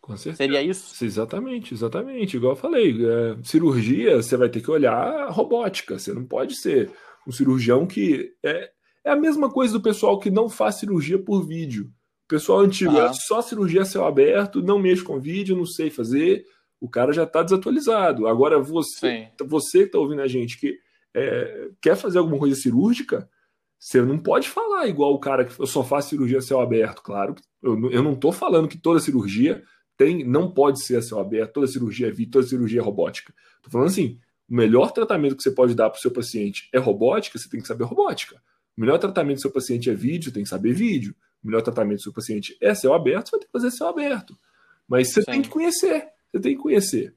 [0.00, 0.36] Com certeza.
[0.36, 1.04] Seria isso?
[1.04, 2.36] Exatamente, exatamente.
[2.36, 5.98] Igual eu falei, é, cirurgia, você vai ter que olhar robótica.
[5.98, 6.90] Você não pode ser
[7.26, 8.70] um cirurgião que é,
[9.04, 11.84] é a mesma coisa do pessoal que não faz cirurgia por vídeo.
[12.24, 13.06] O pessoal antigo ah.
[13.06, 16.44] é só cirurgia a céu aberto, não mexo com vídeo, não sei fazer.
[16.80, 18.26] O cara já está desatualizado.
[18.26, 20.78] Agora, você, você que está ouvindo a gente que
[21.14, 23.28] é, quer fazer alguma coisa cirúrgica,
[23.78, 27.02] você não pode falar igual o cara que só faz cirurgia a céu aberto.
[27.02, 29.62] Claro, eu, eu não estou falando que toda cirurgia
[29.96, 33.34] tem, não pode ser a céu aberto, toda cirurgia é vídeo, toda cirurgia é robótica.
[33.56, 36.78] Estou falando assim, o melhor tratamento que você pode dar para o seu paciente é
[36.78, 38.36] robótica, você tem que saber robótica.
[38.76, 41.14] O melhor tratamento do seu paciente é vídeo, tem que saber vídeo.
[41.42, 43.88] O melhor tratamento do seu paciente é céu aberto, você vai ter que fazer céu
[43.88, 44.38] aberto.
[44.88, 45.30] Mas você Sim.
[45.30, 46.08] tem que conhecer.
[46.32, 47.14] Você tem que conhecer.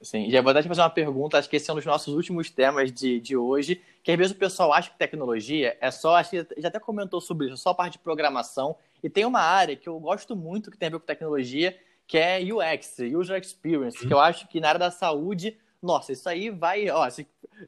[0.00, 2.12] Sim, já vou até te fazer uma pergunta, acho que esse é um dos nossos
[2.12, 6.16] últimos temas de, de hoje, que às vezes o pessoal acha que tecnologia é só,
[6.16, 9.76] acho que já até comentou sobre isso, só parte de programação, e tem uma área
[9.76, 14.04] que eu gosto muito que tem a ver com tecnologia, que é UX, User Experience,
[14.04, 16.88] que eu acho que na área da saúde nossa, isso aí vai.
[16.90, 17.08] Ó,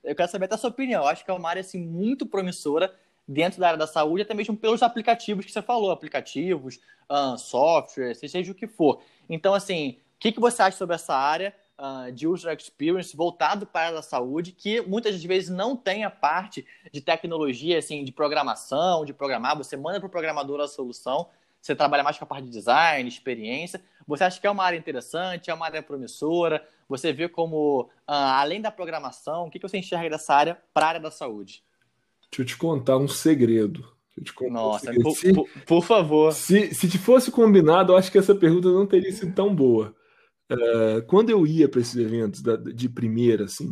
[0.04, 1.02] eu quero saber a sua opinião.
[1.02, 2.94] Eu acho que é uma área assim, muito promissora
[3.26, 6.78] dentro da área da saúde, até mesmo pelos aplicativos que você falou, aplicativos,
[7.10, 9.02] uh, software, seja o que for.
[9.28, 13.80] Então, assim, que, que você acha sobre essa área uh, de user experience voltado para
[13.80, 18.10] a área da saúde, que muitas vezes não tem a parte de tecnologia, assim, de
[18.10, 21.28] programação, de programar, você manda para o programador a solução,
[21.60, 23.82] você trabalha mais com a parte de design, experiência.
[24.06, 26.66] Você acha que é uma área interessante, é uma área promissora?
[26.88, 30.86] Você vê como, uh, além da programação, o que, que você enxerga dessa área para
[30.86, 31.62] a área da saúde?
[32.30, 33.92] Deixa eu te contar um segredo.
[34.50, 35.02] Nossa, um segredo.
[35.02, 36.32] Por, se, por, por, favor.
[36.32, 39.94] Se, se te fosse combinado, eu acho que essa pergunta não teria sido tão boa.
[40.50, 43.70] Uh, quando eu ia para esses eventos da, de primeira, assim,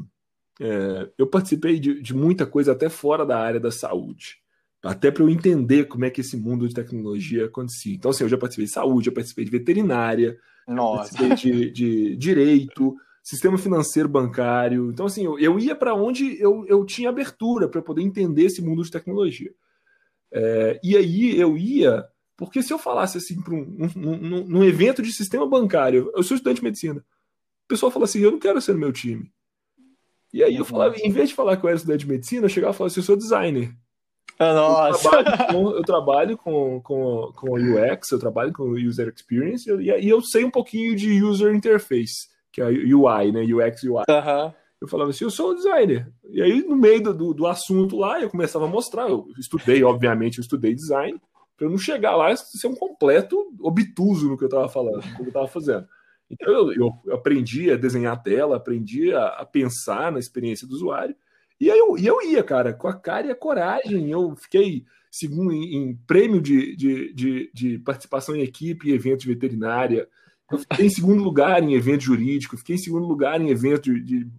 [0.61, 4.43] uh, eu participei de, de muita coisa até fora da área da saúde
[4.83, 7.95] até para eu entender como é que esse mundo de tecnologia acontecia.
[7.95, 12.97] Então, assim, eu já participei de saúde, já participei de veterinária, participei de, de direito,
[13.23, 14.91] sistema financeiro bancário.
[14.91, 18.61] Então, assim, eu, eu ia para onde eu, eu tinha abertura para poder entender esse
[18.61, 19.53] mundo de tecnologia.
[20.33, 22.05] É, e aí eu ia,
[22.37, 26.35] porque se eu falasse assim para um, um, um, evento de sistema bancário, eu sou
[26.35, 29.33] estudante de medicina, o pessoal fala assim: eu não quero ser no meu time.
[30.33, 32.51] E aí eu falava, em vez de falar que eu era estudante de medicina, eu
[32.51, 33.75] chegava e falava assim: eu sou designer.
[34.39, 35.07] Nossa.
[35.07, 39.91] Eu trabalho, com, eu trabalho com, com, com UX, eu trabalho com User Experience e,
[39.91, 43.43] e eu sei um pouquinho de User Interface, que é UI, né?
[43.43, 44.05] UX UI.
[44.09, 44.53] Uhum.
[44.81, 46.13] Eu falava assim, eu sou designer.
[46.29, 49.09] E aí, no meio do, do, assunto lá, eu começava a mostrar.
[49.09, 51.21] Eu estudei, obviamente, eu estudei design,
[51.63, 54.97] para eu não chegar lá e ser um completo obtuso no que eu estava falando,
[54.97, 55.87] no que eu estava fazendo.
[56.29, 60.75] Então, eu, eu, aprendi a desenhar a tela, aprendi a, a pensar na experiência do
[60.75, 61.15] usuário.
[61.61, 64.11] E aí eu, e eu ia, cara, com a cara e a coragem.
[64.11, 69.21] Eu fiquei segundo em, em prêmio de, de, de, de, participação em equipe e evento
[69.21, 70.09] de veterinária.
[70.51, 74.01] Eu fiquei em segundo lugar em evento jurídico, fiquei em segundo lugar em evento de,
[74.01, 74.31] de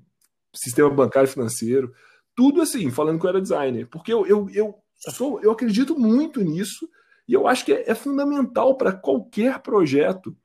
[0.53, 1.93] sistema bancário financeiro.
[2.35, 3.87] Tudo assim, falando que eu era designer.
[3.87, 4.75] Porque eu, eu, eu,
[5.11, 6.85] sou, eu acredito muito nisso
[7.27, 10.35] e eu acho que é, é fundamental para qualquer projeto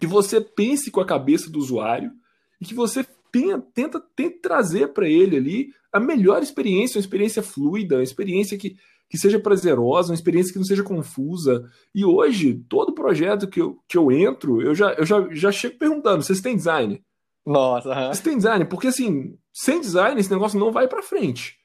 [0.00, 2.12] que você pense com a cabeça do usuário
[2.60, 7.42] e que você tenha, tenta, tenta trazer para ele ali a melhor experiência, uma experiência
[7.42, 8.76] fluida, uma experiência que,
[9.08, 11.64] que seja prazerosa, uma experiência que não seja confusa.
[11.94, 15.78] E hoje, todo projeto que eu, que eu entro, eu já, eu já, já chego
[15.78, 17.02] perguntando: vocês têm design?
[17.46, 18.06] Nossa, uhum.
[18.06, 18.64] vocês têm design?
[18.66, 21.57] Porque assim, sem design, esse negócio não vai para frente.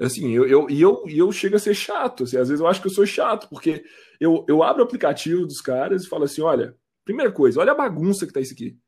[0.00, 2.24] Assim, eu, eu, e eu, eu chego a ser chato.
[2.24, 3.84] Assim, às vezes eu acho que eu sou chato, porque
[4.20, 7.76] eu, eu abro o aplicativo dos caras e falo assim: olha, primeira coisa, olha a
[7.76, 8.78] bagunça que tá isso aqui.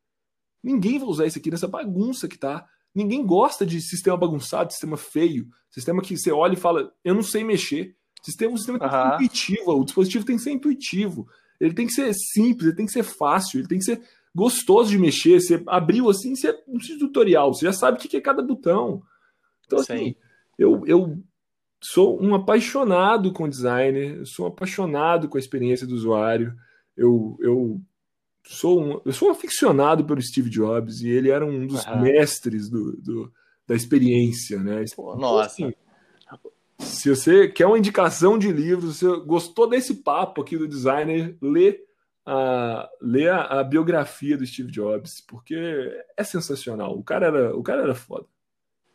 [0.63, 2.65] Ninguém vai usar isso aqui nessa bagunça que tá.
[2.93, 7.23] Ninguém gosta de sistema bagunçado, sistema feio, sistema que você olha e fala, eu não
[7.23, 7.95] sei mexer.
[8.21, 11.27] Sistema, sistema tem que ser intuitivo, o dispositivo tem que ser intuitivo.
[11.59, 14.01] Ele tem que ser simples, ele tem que ser fácil, ele tem que ser
[14.33, 15.41] gostoso de mexer.
[15.41, 18.43] Você abriu assim, você não precisa de tutorial, você já sabe o que é cada
[18.43, 19.01] botão.
[19.65, 20.15] Então, assim,
[20.61, 21.23] eu, eu
[21.81, 26.53] sou um apaixonado com designer, sou um apaixonado com a experiência do usuário.
[26.95, 27.81] Eu, eu
[28.45, 32.01] sou um, eu sou um aficionado pelo Steve Jobs e ele era um dos uhum.
[32.01, 33.33] mestres do, do,
[33.67, 34.85] da experiência, né?
[34.95, 35.47] Pô, então, nossa.
[35.47, 35.73] Assim,
[36.79, 41.37] se você quer uma indicação de livro, se você gostou desse papo aqui do designer,
[41.41, 41.83] lê
[42.25, 45.55] a, lê a, a, biografia do Steve Jobs, porque
[46.17, 46.97] é sensacional.
[46.97, 48.25] O cara era, o cara era foda.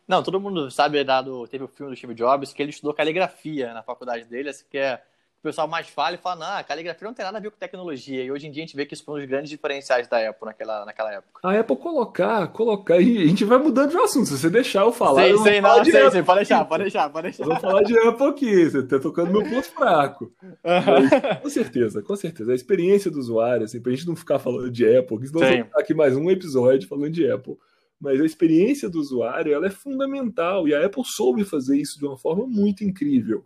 [0.07, 3.73] Não, todo mundo sabe, dado, teve o filme do Steve Jobs, que ele estudou caligrafia
[3.73, 5.01] na faculdade dele, que é
[5.39, 7.57] o pessoal mais fala e fala, não, a caligrafia não tem nada a ver com
[7.57, 8.23] tecnologia.
[8.23, 10.29] E hoje em dia a gente vê que isso foi um dos grandes diferenciais da
[10.29, 11.39] Apple naquela, naquela época.
[11.43, 14.25] A Apple colocar, colocar, e a gente vai mudando de assunto.
[14.25, 15.23] Se você deixar eu falar.
[15.23, 17.43] Sei, eu sei, não, sei, sei, pode deixar, pode deixar, pode deixar.
[17.43, 20.33] Eu vou falar de Apple aqui, você tá tocando meu ponto fraco.
[20.63, 22.51] Mas, com certeza, com certeza.
[22.51, 25.79] A experiência do usuário, assim, pra gente não ficar falando de Apple, senão vamos ficar
[25.79, 27.57] aqui mais um episódio falando de Apple.
[27.99, 32.05] Mas a experiência do usuário, ela é fundamental, e a Apple soube fazer isso de
[32.05, 33.43] uma forma muito incrível.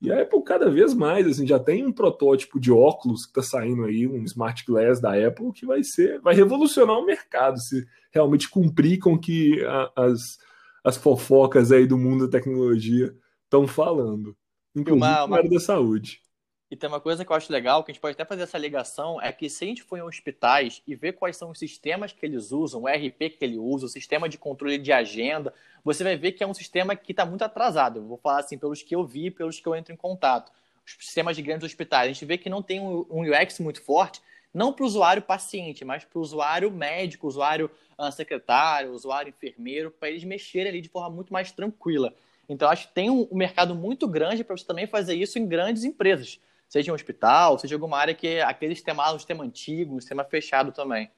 [0.00, 3.42] E a Apple cada vez mais, assim, já tem um protótipo de óculos que está
[3.58, 7.86] saindo aí, um Smart Glass da Apple, que vai ser, vai revolucionar o mercado, se
[8.10, 10.38] realmente cumprir com que a, as,
[10.82, 14.34] as fofocas aí do mundo da tecnologia estão falando.
[14.74, 15.28] Inclusive uma, uma...
[15.28, 16.22] na área da saúde.
[16.70, 18.56] E tem uma coisa que eu acho legal, que a gente pode até fazer essa
[18.56, 22.12] ligação, é que se a gente for em hospitais e ver quais são os sistemas
[22.12, 25.52] que eles usam, o RP que ele usa, o sistema de controle de agenda,
[25.84, 27.98] você vai ver que é um sistema que está muito atrasado.
[27.98, 30.52] Eu vou falar assim, pelos que eu vi, pelos que eu entro em contato.
[30.86, 34.22] Os sistemas de grandes hospitais, a gente vê que não tem um UX muito forte,
[34.54, 37.68] não para o usuário paciente, mas para o usuário médico, usuário
[37.98, 42.14] uh, secretário, usuário enfermeiro, para eles mexerem ali de forma muito mais tranquila.
[42.48, 45.82] Então, acho que tem um mercado muito grande para você também fazer isso em grandes
[45.82, 46.38] empresas
[46.70, 50.70] seja um hospital, seja alguma área que aquele sistema, um sistema antigo, um sistema fechado
[50.70, 51.10] também.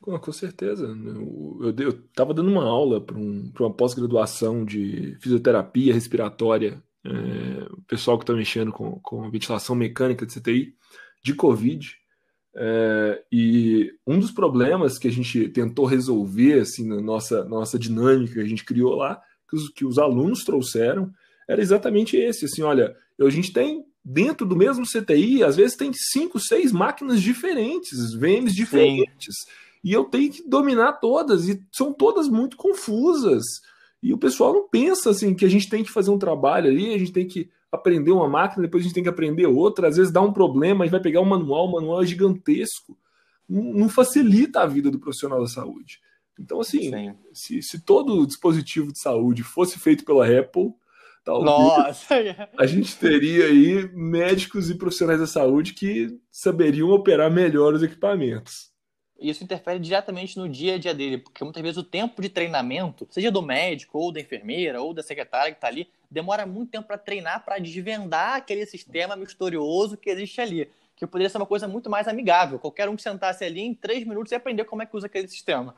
[0.00, 0.86] Com, com certeza.
[0.86, 7.10] Eu estava dando uma aula para um, uma pós-graduação de fisioterapia respiratória, é,
[7.72, 10.76] o pessoal que está mexendo com, com ventilação mecânica de CTI,
[11.24, 11.96] de Covid.
[12.54, 18.34] É, e um dos problemas que a gente tentou resolver assim, na nossa, nossa dinâmica
[18.34, 21.12] que a gente criou lá, que os, que os alunos trouxeram,
[21.48, 22.44] era exatamente esse.
[22.44, 27.20] Assim, olha, a gente tem dentro do mesmo CTI, às vezes tem cinco, seis máquinas
[27.20, 29.34] diferentes, VMs diferentes.
[29.44, 29.50] Sim.
[29.84, 33.44] E eu tenho que dominar todas, e são todas muito confusas.
[34.02, 36.94] E o pessoal não pensa assim que a gente tem que fazer um trabalho ali,
[36.94, 39.96] a gente tem que aprender uma máquina, depois a gente tem que aprender outra, às
[39.96, 42.98] vezes dá um problema, a gente vai pegar um manual, o manual é gigantesco.
[43.48, 46.00] Não, facilita a vida do profissional da saúde.
[46.38, 46.90] Então, assim,
[47.32, 50.72] se, se todo dispositivo de saúde fosse feito pela Apple,
[51.24, 52.14] Talvez Nossa!
[52.58, 58.72] A gente teria aí médicos e profissionais da saúde que saberiam operar melhor os equipamentos.
[59.22, 63.06] Isso interfere diretamente no dia a dia dele, porque muitas vezes o tempo de treinamento,
[63.08, 66.88] seja do médico, ou da enfermeira, ou da secretária que está ali, demora muito tempo
[66.88, 70.68] para treinar, para desvendar aquele sistema misterioso que existe ali.
[70.96, 72.58] Que poderia ser uma coisa muito mais amigável.
[72.58, 75.28] Qualquer um que sentasse ali em três minutos e aprender como é que usa aquele
[75.28, 75.76] sistema.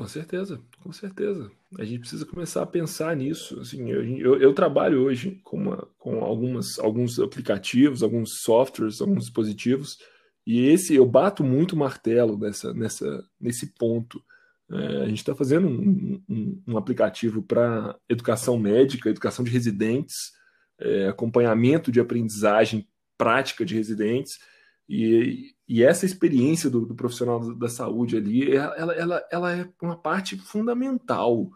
[0.00, 1.50] Com certeza, com certeza.
[1.78, 3.60] A gente precisa começar a pensar nisso.
[3.60, 9.24] Assim, eu, eu, eu trabalho hoje com, uma, com algumas, alguns aplicativos, alguns softwares, alguns
[9.24, 9.98] dispositivos,
[10.46, 14.24] e esse eu bato muito martelo nessa, nessa, nesse ponto.
[14.72, 20.16] É, a gente está fazendo um, um, um aplicativo para educação médica, educação de residentes,
[20.78, 22.88] é, acompanhamento de aprendizagem
[23.18, 24.38] prática de residentes,
[24.88, 29.96] e, e essa experiência do, do profissional da saúde ali, ela, ela, ela é uma
[29.96, 31.48] parte fundamental.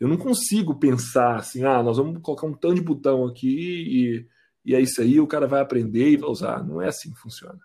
[0.00, 4.26] Eu não consigo pensar assim, ah, nós vamos colocar um tanto de botão aqui e,
[4.64, 6.64] e é isso aí, o cara vai aprender e vai usar.
[6.64, 7.60] Não é assim que funciona.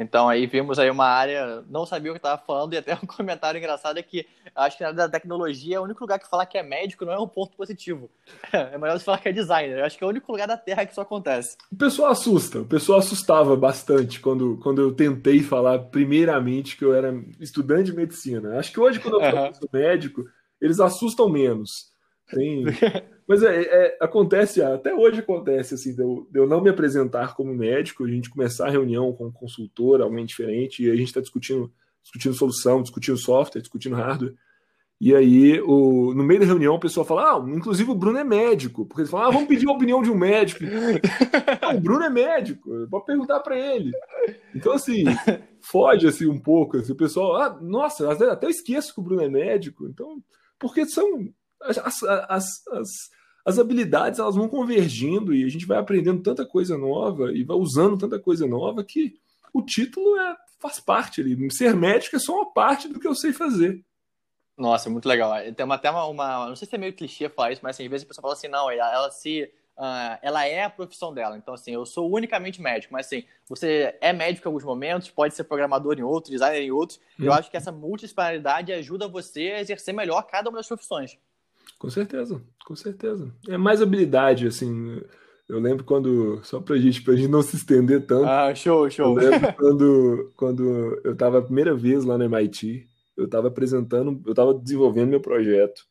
[0.00, 3.06] Então aí vimos aí uma área, não sabia o que estava falando, e até um
[3.06, 4.26] comentário engraçado é que
[4.56, 7.12] acho que na área da tecnologia, o único lugar que falar que é médico não
[7.12, 8.10] é um ponto positivo.
[8.70, 9.78] É melhor você falar que é designer.
[9.78, 11.56] Eu acho que é o único lugar da Terra que isso acontece.
[11.70, 16.94] O pessoal assusta, o pessoal assustava bastante quando, quando eu tentei falar primeiramente que eu
[16.94, 18.58] era estudante de medicina.
[18.58, 19.68] Acho que hoje, quando eu falo uhum.
[19.72, 20.24] médico,
[20.60, 21.90] eles assustam menos.
[22.30, 22.64] Tem,
[23.30, 27.36] Mas é, é, acontece, até hoje acontece, assim, de eu, de eu, não me apresentar
[27.36, 31.06] como médico, a gente começar a reunião com um consultor, alguém diferente, e a gente
[31.06, 31.72] está discutindo,
[32.02, 34.34] discutindo solução, discutindo software, discutindo hardware.
[35.00, 38.24] E aí, o, no meio da reunião, o pessoal fala: Ah, inclusive o Bruno é
[38.24, 38.84] médico.
[38.84, 40.64] Porque eles falam: Ah, vamos pedir a opinião de um médico.
[40.64, 43.92] Não, o Bruno é médico, pode perguntar para ele.
[44.52, 45.04] Então, assim,
[45.60, 46.78] foge assim, um pouco.
[46.78, 49.86] Assim, o pessoal, ah, nossa, até eu esqueço que o Bruno é médico.
[49.86, 50.20] Então,
[50.58, 51.28] porque são.
[51.62, 53.19] As, as, as, as
[53.58, 57.98] habilidades elas vão convergindo e a gente vai aprendendo tanta coisa nova e vai usando
[57.98, 59.18] tanta coisa nova que
[59.52, 61.50] o título é, faz parte ali.
[61.50, 63.82] Ser médico é só uma parte do que eu sei fazer.
[64.56, 65.32] Nossa, muito legal.
[65.54, 67.84] Tem uma, até uma, uma, Não sei se é meio clichê falar isso, mas assim,
[67.84, 69.50] às vezes a pessoa fala assim, não, ela, ela se.
[69.78, 71.38] Uh, ela é a profissão dela.
[71.38, 75.34] Então, assim, eu sou unicamente médico, mas assim, você é médico em alguns momentos, pode
[75.34, 77.00] ser programador em outros, designer em outros.
[77.18, 77.24] Hum.
[77.24, 81.16] Eu acho que essa multidisciplinaridade ajuda você a exercer melhor cada uma das profissões.
[81.78, 83.32] Com certeza, com certeza.
[83.48, 85.00] É mais habilidade, assim.
[85.48, 88.26] Eu lembro quando, só pra gente, pra gente não se estender tanto.
[88.26, 89.18] Ah, show, show.
[89.18, 94.22] Eu lembro quando, quando eu tava a primeira vez lá no MIT, eu estava apresentando,
[94.24, 95.82] eu estava desenvolvendo meu projeto.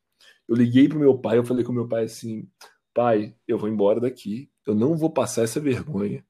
[0.47, 2.47] Eu liguei pro meu pai, eu falei com meu pai assim:
[2.93, 6.23] pai, eu vou embora daqui, eu não vou passar essa vergonha.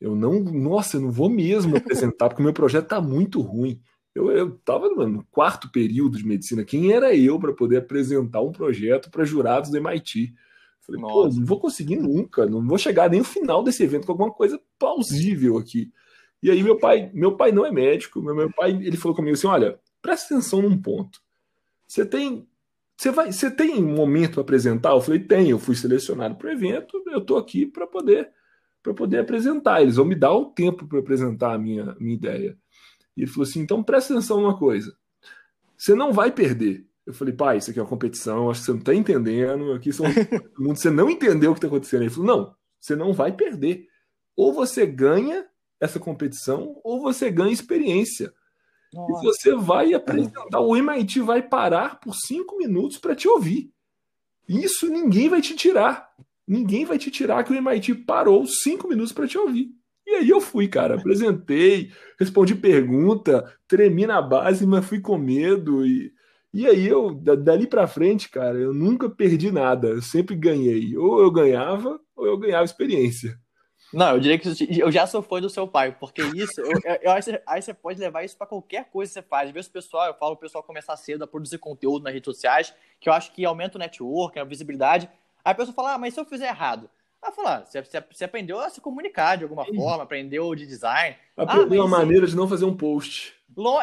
[0.00, 3.80] Eu não, nossa, eu não vou mesmo apresentar, porque o meu projeto tá muito ruim.
[4.14, 6.64] Eu, eu tava no quarto período de medicina.
[6.64, 10.34] Quem era eu para poder apresentar um projeto para jurados do MIT?
[10.80, 11.14] Falei, nossa.
[11.14, 14.32] pô, não vou conseguir nunca, não vou chegar nem no final desse evento com alguma
[14.32, 15.92] coisa plausível aqui.
[16.42, 19.34] E aí meu pai, meu pai não é médico, meu, meu pai, ele falou comigo
[19.34, 21.20] assim, olha, presta atenção num ponto.
[21.86, 22.48] Você tem
[22.96, 24.90] você vai, você tem um momento para apresentar?
[24.90, 28.30] Eu falei, tem, eu fui selecionado para o evento, eu estou aqui para poder
[28.82, 29.82] para poder apresentar.
[29.82, 32.58] Eles vão me dar o tempo para apresentar a minha, minha ideia.
[33.20, 34.96] E ele falou assim: então presta atenção numa coisa.
[35.76, 36.86] Você não vai perder.
[37.04, 39.72] Eu falei, pai, isso aqui é uma competição, acho que você não está entendendo.
[39.72, 40.06] Aqui são
[40.58, 42.02] mundo, você não entendeu o que está acontecendo.
[42.02, 43.86] Ele falou: não, você não vai perder.
[44.34, 45.46] Ou você ganha
[45.78, 48.32] essa competição, ou você ganha experiência.
[48.92, 49.12] Nossa.
[49.12, 53.70] E você vai apresentar, o MIT vai parar por cinco minutos para te ouvir.
[54.48, 56.10] Isso ninguém vai te tirar.
[56.48, 59.70] Ninguém vai te tirar que o MIT parou cinco minutos para te ouvir.
[60.10, 65.86] E aí eu fui, cara, apresentei, respondi pergunta, tremi na base, mas fui com medo
[65.86, 66.12] e
[66.52, 70.96] e aí eu dali para frente, cara, eu nunca perdi nada, eu sempre ganhei.
[70.96, 73.38] Ou eu ganhava, ou eu ganhava experiência.
[73.92, 74.48] Não, eu diria que
[74.80, 77.12] eu já sou fã do seu pai, porque isso, eu, eu
[77.46, 79.48] aí você pode levar isso para qualquer coisa que você faz.
[79.48, 82.26] Às vezes o pessoal, eu falo o pessoal começar cedo a produzir conteúdo nas redes
[82.26, 85.08] sociais, que eu acho que aumenta o network, a visibilidade.
[85.44, 86.90] Aí a pessoa fala, ah, mas se eu fizer errado?
[87.22, 91.16] Aí falar, ah, você, você, aprendeu a se comunicar de alguma forma, aprendeu de design.
[91.36, 93.34] Aprendeu ah, uma maneira de não fazer um post.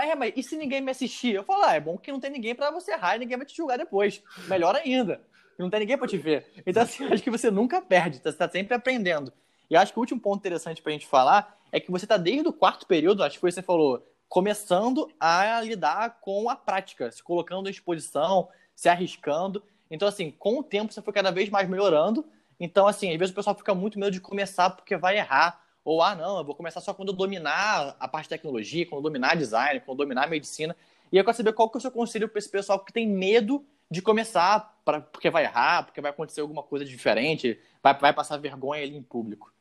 [0.01, 1.35] É, mas e se ninguém me assistir?
[1.35, 3.45] Eu falo, ah, é bom que não tem ninguém para você errar e ninguém vai
[3.45, 4.23] te julgar depois.
[4.47, 5.21] Melhor ainda.
[5.57, 6.45] Não tem ninguém para te ver.
[6.65, 9.31] Então, assim, acho que você nunca perde, você está sempre aprendendo.
[9.69, 12.17] E acho que o último ponto interessante para a gente falar é que você está
[12.17, 17.11] desde o quarto período, acho que foi você falou, começando a lidar com a prática,
[17.11, 19.63] se colocando à exposição, se arriscando.
[19.89, 22.25] Então, assim, com o tempo você foi cada vez mais melhorando.
[22.59, 25.61] Então, assim, às vezes o pessoal fica muito medo de começar porque vai errar.
[25.83, 28.99] Ou, ah, não, eu vou começar só quando eu dominar a parte de tecnologia, quando
[28.99, 30.75] eu dominar design, quando eu dominar a medicina.
[31.11, 33.07] E eu quero saber qual que é o seu conselho para esse pessoal que tem
[33.07, 38.13] medo de começar pra, porque vai errar, porque vai acontecer alguma coisa diferente, vai, vai
[38.13, 39.53] passar vergonha ali em público.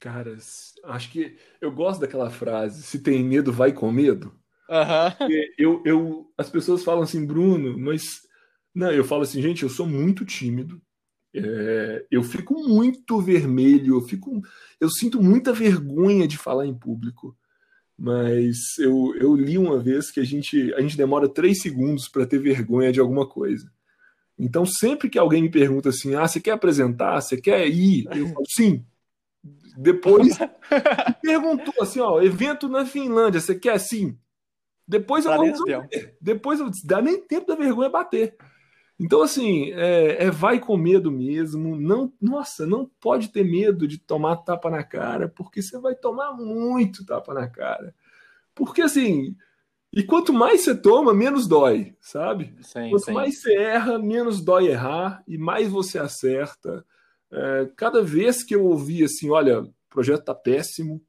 [0.00, 0.36] Cara,
[0.84, 4.32] acho que eu gosto daquela frase: se tem medo, vai com medo.
[4.68, 5.28] Uhum.
[5.58, 8.26] Eu, eu, as pessoas falam assim, Bruno, mas.
[8.74, 10.80] Não, eu falo assim, gente, eu sou muito tímido.
[11.44, 14.42] É, eu fico muito vermelho, eu fico,
[14.80, 17.36] eu sinto muita vergonha de falar em público.
[17.96, 22.26] Mas eu, eu li uma vez que a gente, a gente demora três segundos para
[22.26, 23.70] ter vergonha de alguma coisa.
[24.38, 27.20] Então, sempre que alguém me pergunta assim, ah, você quer apresentar?
[27.20, 28.06] Você quer ir?
[28.12, 28.86] Eu falo, sim,
[29.76, 30.38] depois
[31.22, 34.16] perguntou assim, ó, evento na Finlândia, você quer assim?
[34.86, 36.16] Depois eu vou resolver.
[36.20, 38.36] Depois eu dá nem tempo da vergonha bater.
[39.00, 41.76] Então, assim, é, é, vai com medo mesmo.
[41.76, 46.32] Não, nossa, não pode ter medo de tomar tapa na cara, porque você vai tomar
[46.32, 47.94] muito tapa na cara.
[48.54, 49.36] Porque, assim,
[49.92, 52.54] e quanto mais você toma, menos dói, sabe?
[52.60, 53.12] Sim, quanto sim.
[53.12, 56.84] mais você erra, menos dói errar, e mais você acerta.
[57.30, 61.00] É, cada vez que eu ouvia assim, olha, o projeto tá péssimo,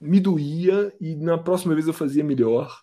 [0.00, 2.82] me doía e na próxima vez eu fazia melhor.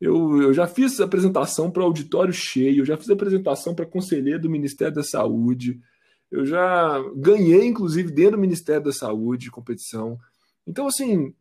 [0.00, 4.50] Eu, eu já fiz apresentação para auditório cheio, eu já fiz apresentação para conselheiro do
[4.50, 5.80] Ministério da Saúde,
[6.30, 10.18] eu já ganhei, inclusive, dentro do Ministério da Saúde, competição.
[10.66, 11.32] Então, assim,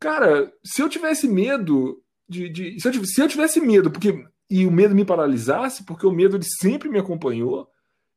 [0.00, 2.48] cara, se eu tivesse medo de.
[2.48, 6.12] de se, eu, se eu tivesse medo, porque e o medo me paralisasse, porque o
[6.12, 7.68] medo ele sempre me acompanhou,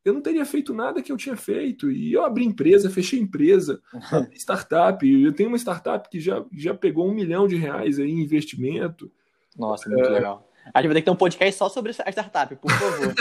[0.03, 1.91] eu não teria feito nada que eu tinha feito.
[1.91, 3.81] E eu abri empresa, fechei empresa,
[4.11, 5.07] abri startup.
[5.07, 9.11] Eu tenho uma startup que já, já pegou um milhão de reais aí em investimento.
[9.57, 10.09] Nossa, muito é...
[10.09, 10.47] legal.
[10.73, 13.15] A gente vai ter que ter um podcast só sobre a startup, por favor.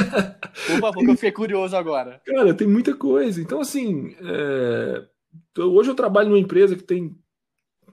[0.66, 2.20] por favor, que eu fiquei curioso agora.
[2.24, 3.40] Cara, tem muita coisa.
[3.40, 5.06] Então, assim, é...
[5.58, 7.16] hoje eu trabalho numa empresa que tem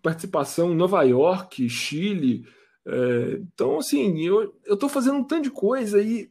[0.02, 2.46] participação em Nova York, Chile.
[2.86, 3.40] É...
[3.54, 6.30] Então, assim, eu estou fazendo um tanto de coisa e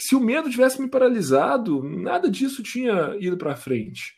[0.00, 4.16] se o medo tivesse me paralisado, nada disso tinha ido para frente.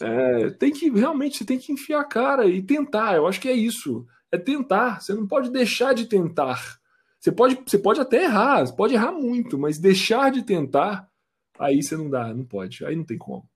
[0.00, 3.16] É, tem que realmente você tem que enfiar a cara e tentar.
[3.16, 4.06] Eu acho que é isso.
[4.30, 5.00] É tentar.
[5.00, 6.78] Você não pode deixar de tentar.
[7.18, 11.10] Você pode, você pode até errar, pode errar muito, mas deixar de tentar,
[11.58, 13.48] aí você não dá, não pode, aí não tem como.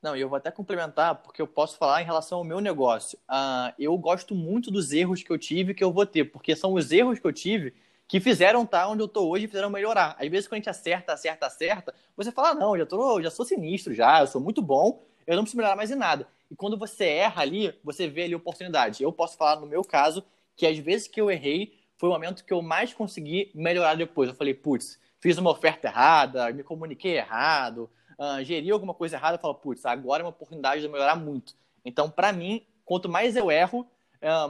[0.00, 3.18] Não, e eu vou até complementar, porque eu posso falar em relação ao meu negócio.
[3.28, 6.72] Uh, eu gosto muito dos erros que eu tive que eu vou ter, porque são
[6.72, 7.74] os erros que eu tive
[8.08, 10.16] que fizeram estar tá onde eu estou hoje e fizeram melhorar.
[10.18, 13.44] Às vezes, quando a gente acerta, acerta, acerta, você fala, não, já, tô, já sou
[13.44, 16.26] sinistro já, eu sou muito bom, eu não preciso melhorar mais em nada.
[16.50, 19.02] E quando você erra ali, você vê ali oportunidade.
[19.02, 20.24] Eu posso falar, no meu caso,
[20.56, 24.30] que às vezes que eu errei, foi o momento que eu mais consegui melhorar depois.
[24.30, 29.36] Eu falei, putz, fiz uma oferta errada, me comuniquei errado, uh, geri alguma coisa errada,
[29.36, 31.54] eu falo, putz, agora é uma oportunidade de melhorar muito.
[31.84, 33.86] Então, para mim, quanto mais eu erro,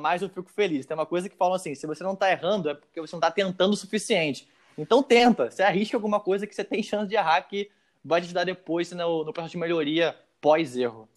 [0.00, 0.86] mais eu fico feliz.
[0.86, 3.18] Tem uma coisa que falam assim, se você não está errando, é porque você não
[3.18, 4.48] está tentando o suficiente.
[4.76, 5.50] Então, tenta.
[5.50, 7.70] Você arrisca alguma coisa que você tem chance de errar, que
[8.04, 11.08] vai te ajudar depois no, no processo de melhoria pós-erro.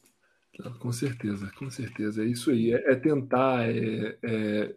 [0.79, 2.23] Com certeza, com certeza.
[2.23, 2.73] É isso aí.
[2.73, 4.75] É, é tentar, é, é,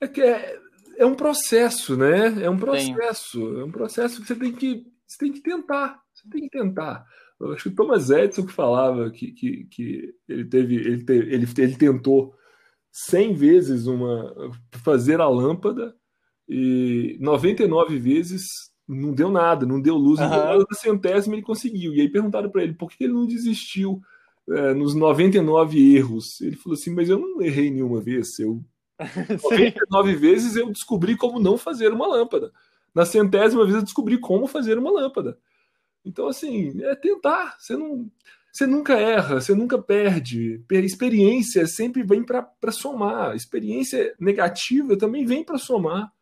[0.00, 0.58] é que é,
[0.96, 2.42] é um processo, né?
[2.42, 3.60] É um processo.
[3.60, 6.02] É um processo que você tem que, você tem que tentar.
[6.14, 7.06] Você tem que tentar.
[7.38, 11.34] Eu acho que o Thomas Edison que falava que, que, que ele teve, ele, teve,
[11.34, 12.34] ele, ele tentou
[12.90, 14.34] 100 vezes uma
[14.82, 15.94] fazer a lâmpada
[16.48, 18.46] e 99 vezes
[18.88, 20.28] não deu nada, não deu luz, uhum.
[20.28, 21.92] na centésima ele conseguiu.
[21.92, 24.00] E aí perguntaram para ele por que ele não desistiu
[24.48, 26.40] é, nos 99 erros.
[26.40, 28.62] Ele falou assim: Mas eu não errei nenhuma vez, eu
[29.42, 32.52] 99 vezes eu descobri como não fazer uma lâmpada.
[32.94, 35.36] Na centésima vez eu descobri como fazer uma lâmpada.
[36.06, 37.56] Então, assim, é tentar.
[37.58, 38.08] Você, não,
[38.52, 40.64] você nunca erra, você nunca perde.
[40.70, 43.34] Experiência sempre vem para somar.
[43.34, 46.12] Experiência negativa também vem para somar.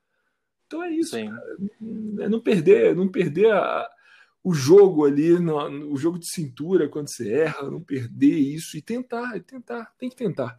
[0.66, 1.16] Então é isso.
[1.16, 3.87] É não perder, não perder a,
[4.43, 8.82] o jogo ali, no, o jogo de cintura quando você erra, não perder isso e
[8.82, 10.57] tentar, tentar, tem que tentar.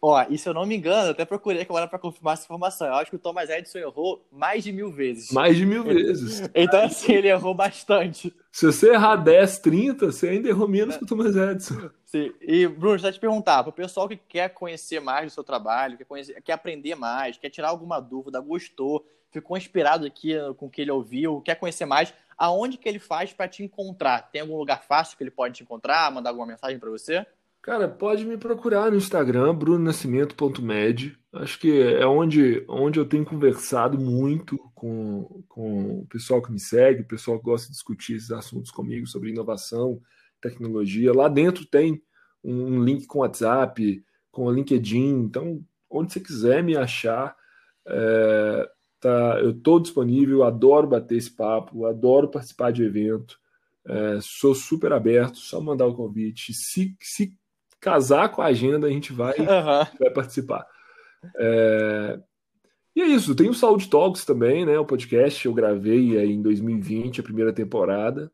[0.00, 2.86] Ó, e se eu não me engano, eu até procurei agora para confirmar essa informação.
[2.86, 5.32] Eu acho que o Thomas Edison errou mais de mil vezes.
[5.32, 6.48] Mais de mil vezes.
[6.54, 8.32] então, assim, ele errou bastante.
[8.52, 11.90] Se você errar 10, 30, você ainda errou menos que o Thomas Edison.
[12.04, 12.32] Sim.
[12.40, 15.42] E, Bruno, deixa eu te perguntar, para o pessoal que quer conhecer mais do seu
[15.42, 20.66] trabalho, quer, conhecer, quer aprender mais, quer tirar alguma dúvida, gostou, ficou inspirado aqui com
[20.66, 24.30] o que ele ouviu, quer conhecer mais, aonde que ele faz para te encontrar?
[24.30, 27.26] Tem algum lugar fácil que ele pode te encontrar, mandar alguma mensagem para você?
[27.62, 31.18] Cara, pode me procurar no Instagram, brunonascimento.med.
[31.32, 36.58] Acho que é onde, onde eu tenho conversado muito com, com o pessoal que me
[36.58, 40.00] segue, o pessoal que gosta de discutir esses assuntos comigo sobre inovação,
[40.40, 41.12] tecnologia.
[41.12, 42.02] Lá dentro tem
[42.42, 45.24] um link com WhatsApp, com o LinkedIn.
[45.24, 47.36] Então, onde você quiser me achar,
[47.86, 53.38] é, tá, eu estou disponível, adoro bater esse papo, adoro participar de evento.
[53.86, 56.54] É, sou super aberto, só mandar o convite.
[56.54, 57.36] Se, se
[57.80, 59.98] casar com a agenda, a gente vai, uhum.
[59.98, 60.66] vai participar.
[61.36, 62.18] É...
[62.94, 64.76] E é isso, tem o Saúde Talks também, né?
[64.78, 68.30] O podcast eu gravei aí em 2020, a primeira temporada.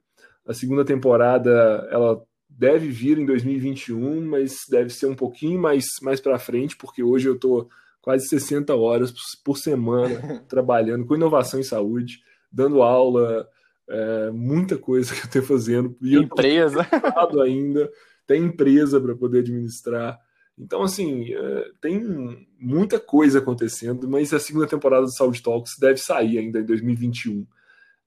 [0.47, 6.21] A segunda temporada, ela deve vir em 2021, mas deve ser um pouquinho mais, mais
[6.21, 7.69] para frente, porque hoje eu estou
[8.01, 9.13] quase 60 horas
[9.45, 12.21] por semana trabalhando com inovação em saúde,
[12.51, 13.47] dando aula,
[13.89, 15.97] é, muita coisa que eu estou fazendo.
[16.01, 16.87] E Empresa.
[17.33, 17.91] Eu ainda
[18.27, 20.19] tem empresa para poder administrar.
[20.59, 25.99] Então, assim, é, tem muita coisa acontecendo, mas a segunda temporada do Saúde Talks deve
[25.99, 27.47] sair ainda em 2021.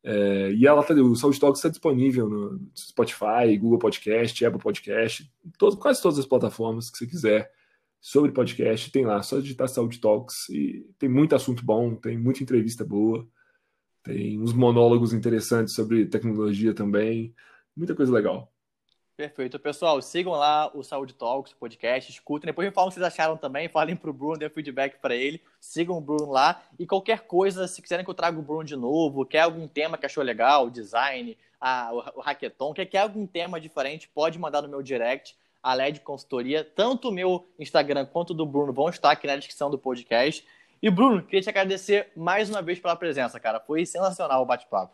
[0.04, 5.30] É, e ela tá, o Saúde Talks está disponível no Spotify, Google Podcast, Apple Podcast,
[5.58, 7.52] todo, quase todas as plataformas que você quiser
[8.00, 12.42] sobre podcast, tem lá, só digitar Saúde Talks e tem muito assunto bom, tem muita
[12.42, 13.28] entrevista boa,
[14.04, 17.34] tem uns monólogos interessantes sobre tecnologia também,
[17.76, 18.54] muita coisa legal.
[19.18, 19.58] Perfeito.
[19.58, 22.46] Pessoal, sigam lá o Saúde Talks, o podcast, escutem.
[22.46, 23.68] Depois me falam o que vocês acharam também.
[23.68, 25.42] Falem pro Bruno, dê feedback para ele.
[25.60, 26.62] Sigam o Bruno lá.
[26.78, 29.98] E qualquer coisa, se quiserem que eu traga o Bruno de novo, quer algum tema
[29.98, 34.62] que achou legal, design, a, o, o hackathon, quer, quer algum tema diferente, pode mandar
[34.62, 36.64] no meu direct, a LED Consultoria.
[36.64, 40.46] Tanto o meu Instagram quanto o do Bruno vão estar aqui na descrição do podcast.
[40.80, 43.60] E, Bruno, queria te agradecer mais uma vez pela presença, cara.
[43.60, 44.94] Foi sensacional o bate-papo.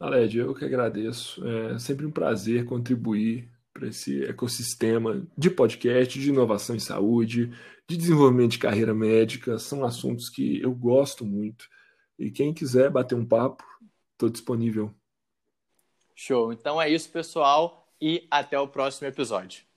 [0.00, 1.46] Aled, eu que agradeço.
[1.46, 7.52] É sempre um prazer contribuir para esse ecossistema de podcast, de inovação em saúde,
[7.86, 9.58] de desenvolvimento de carreira médica.
[9.58, 11.68] São assuntos que eu gosto muito.
[12.18, 13.62] E quem quiser bater um papo,
[14.12, 14.90] estou disponível.
[16.14, 16.50] Show.
[16.50, 19.69] Então é isso, pessoal, e até o próximo episódio.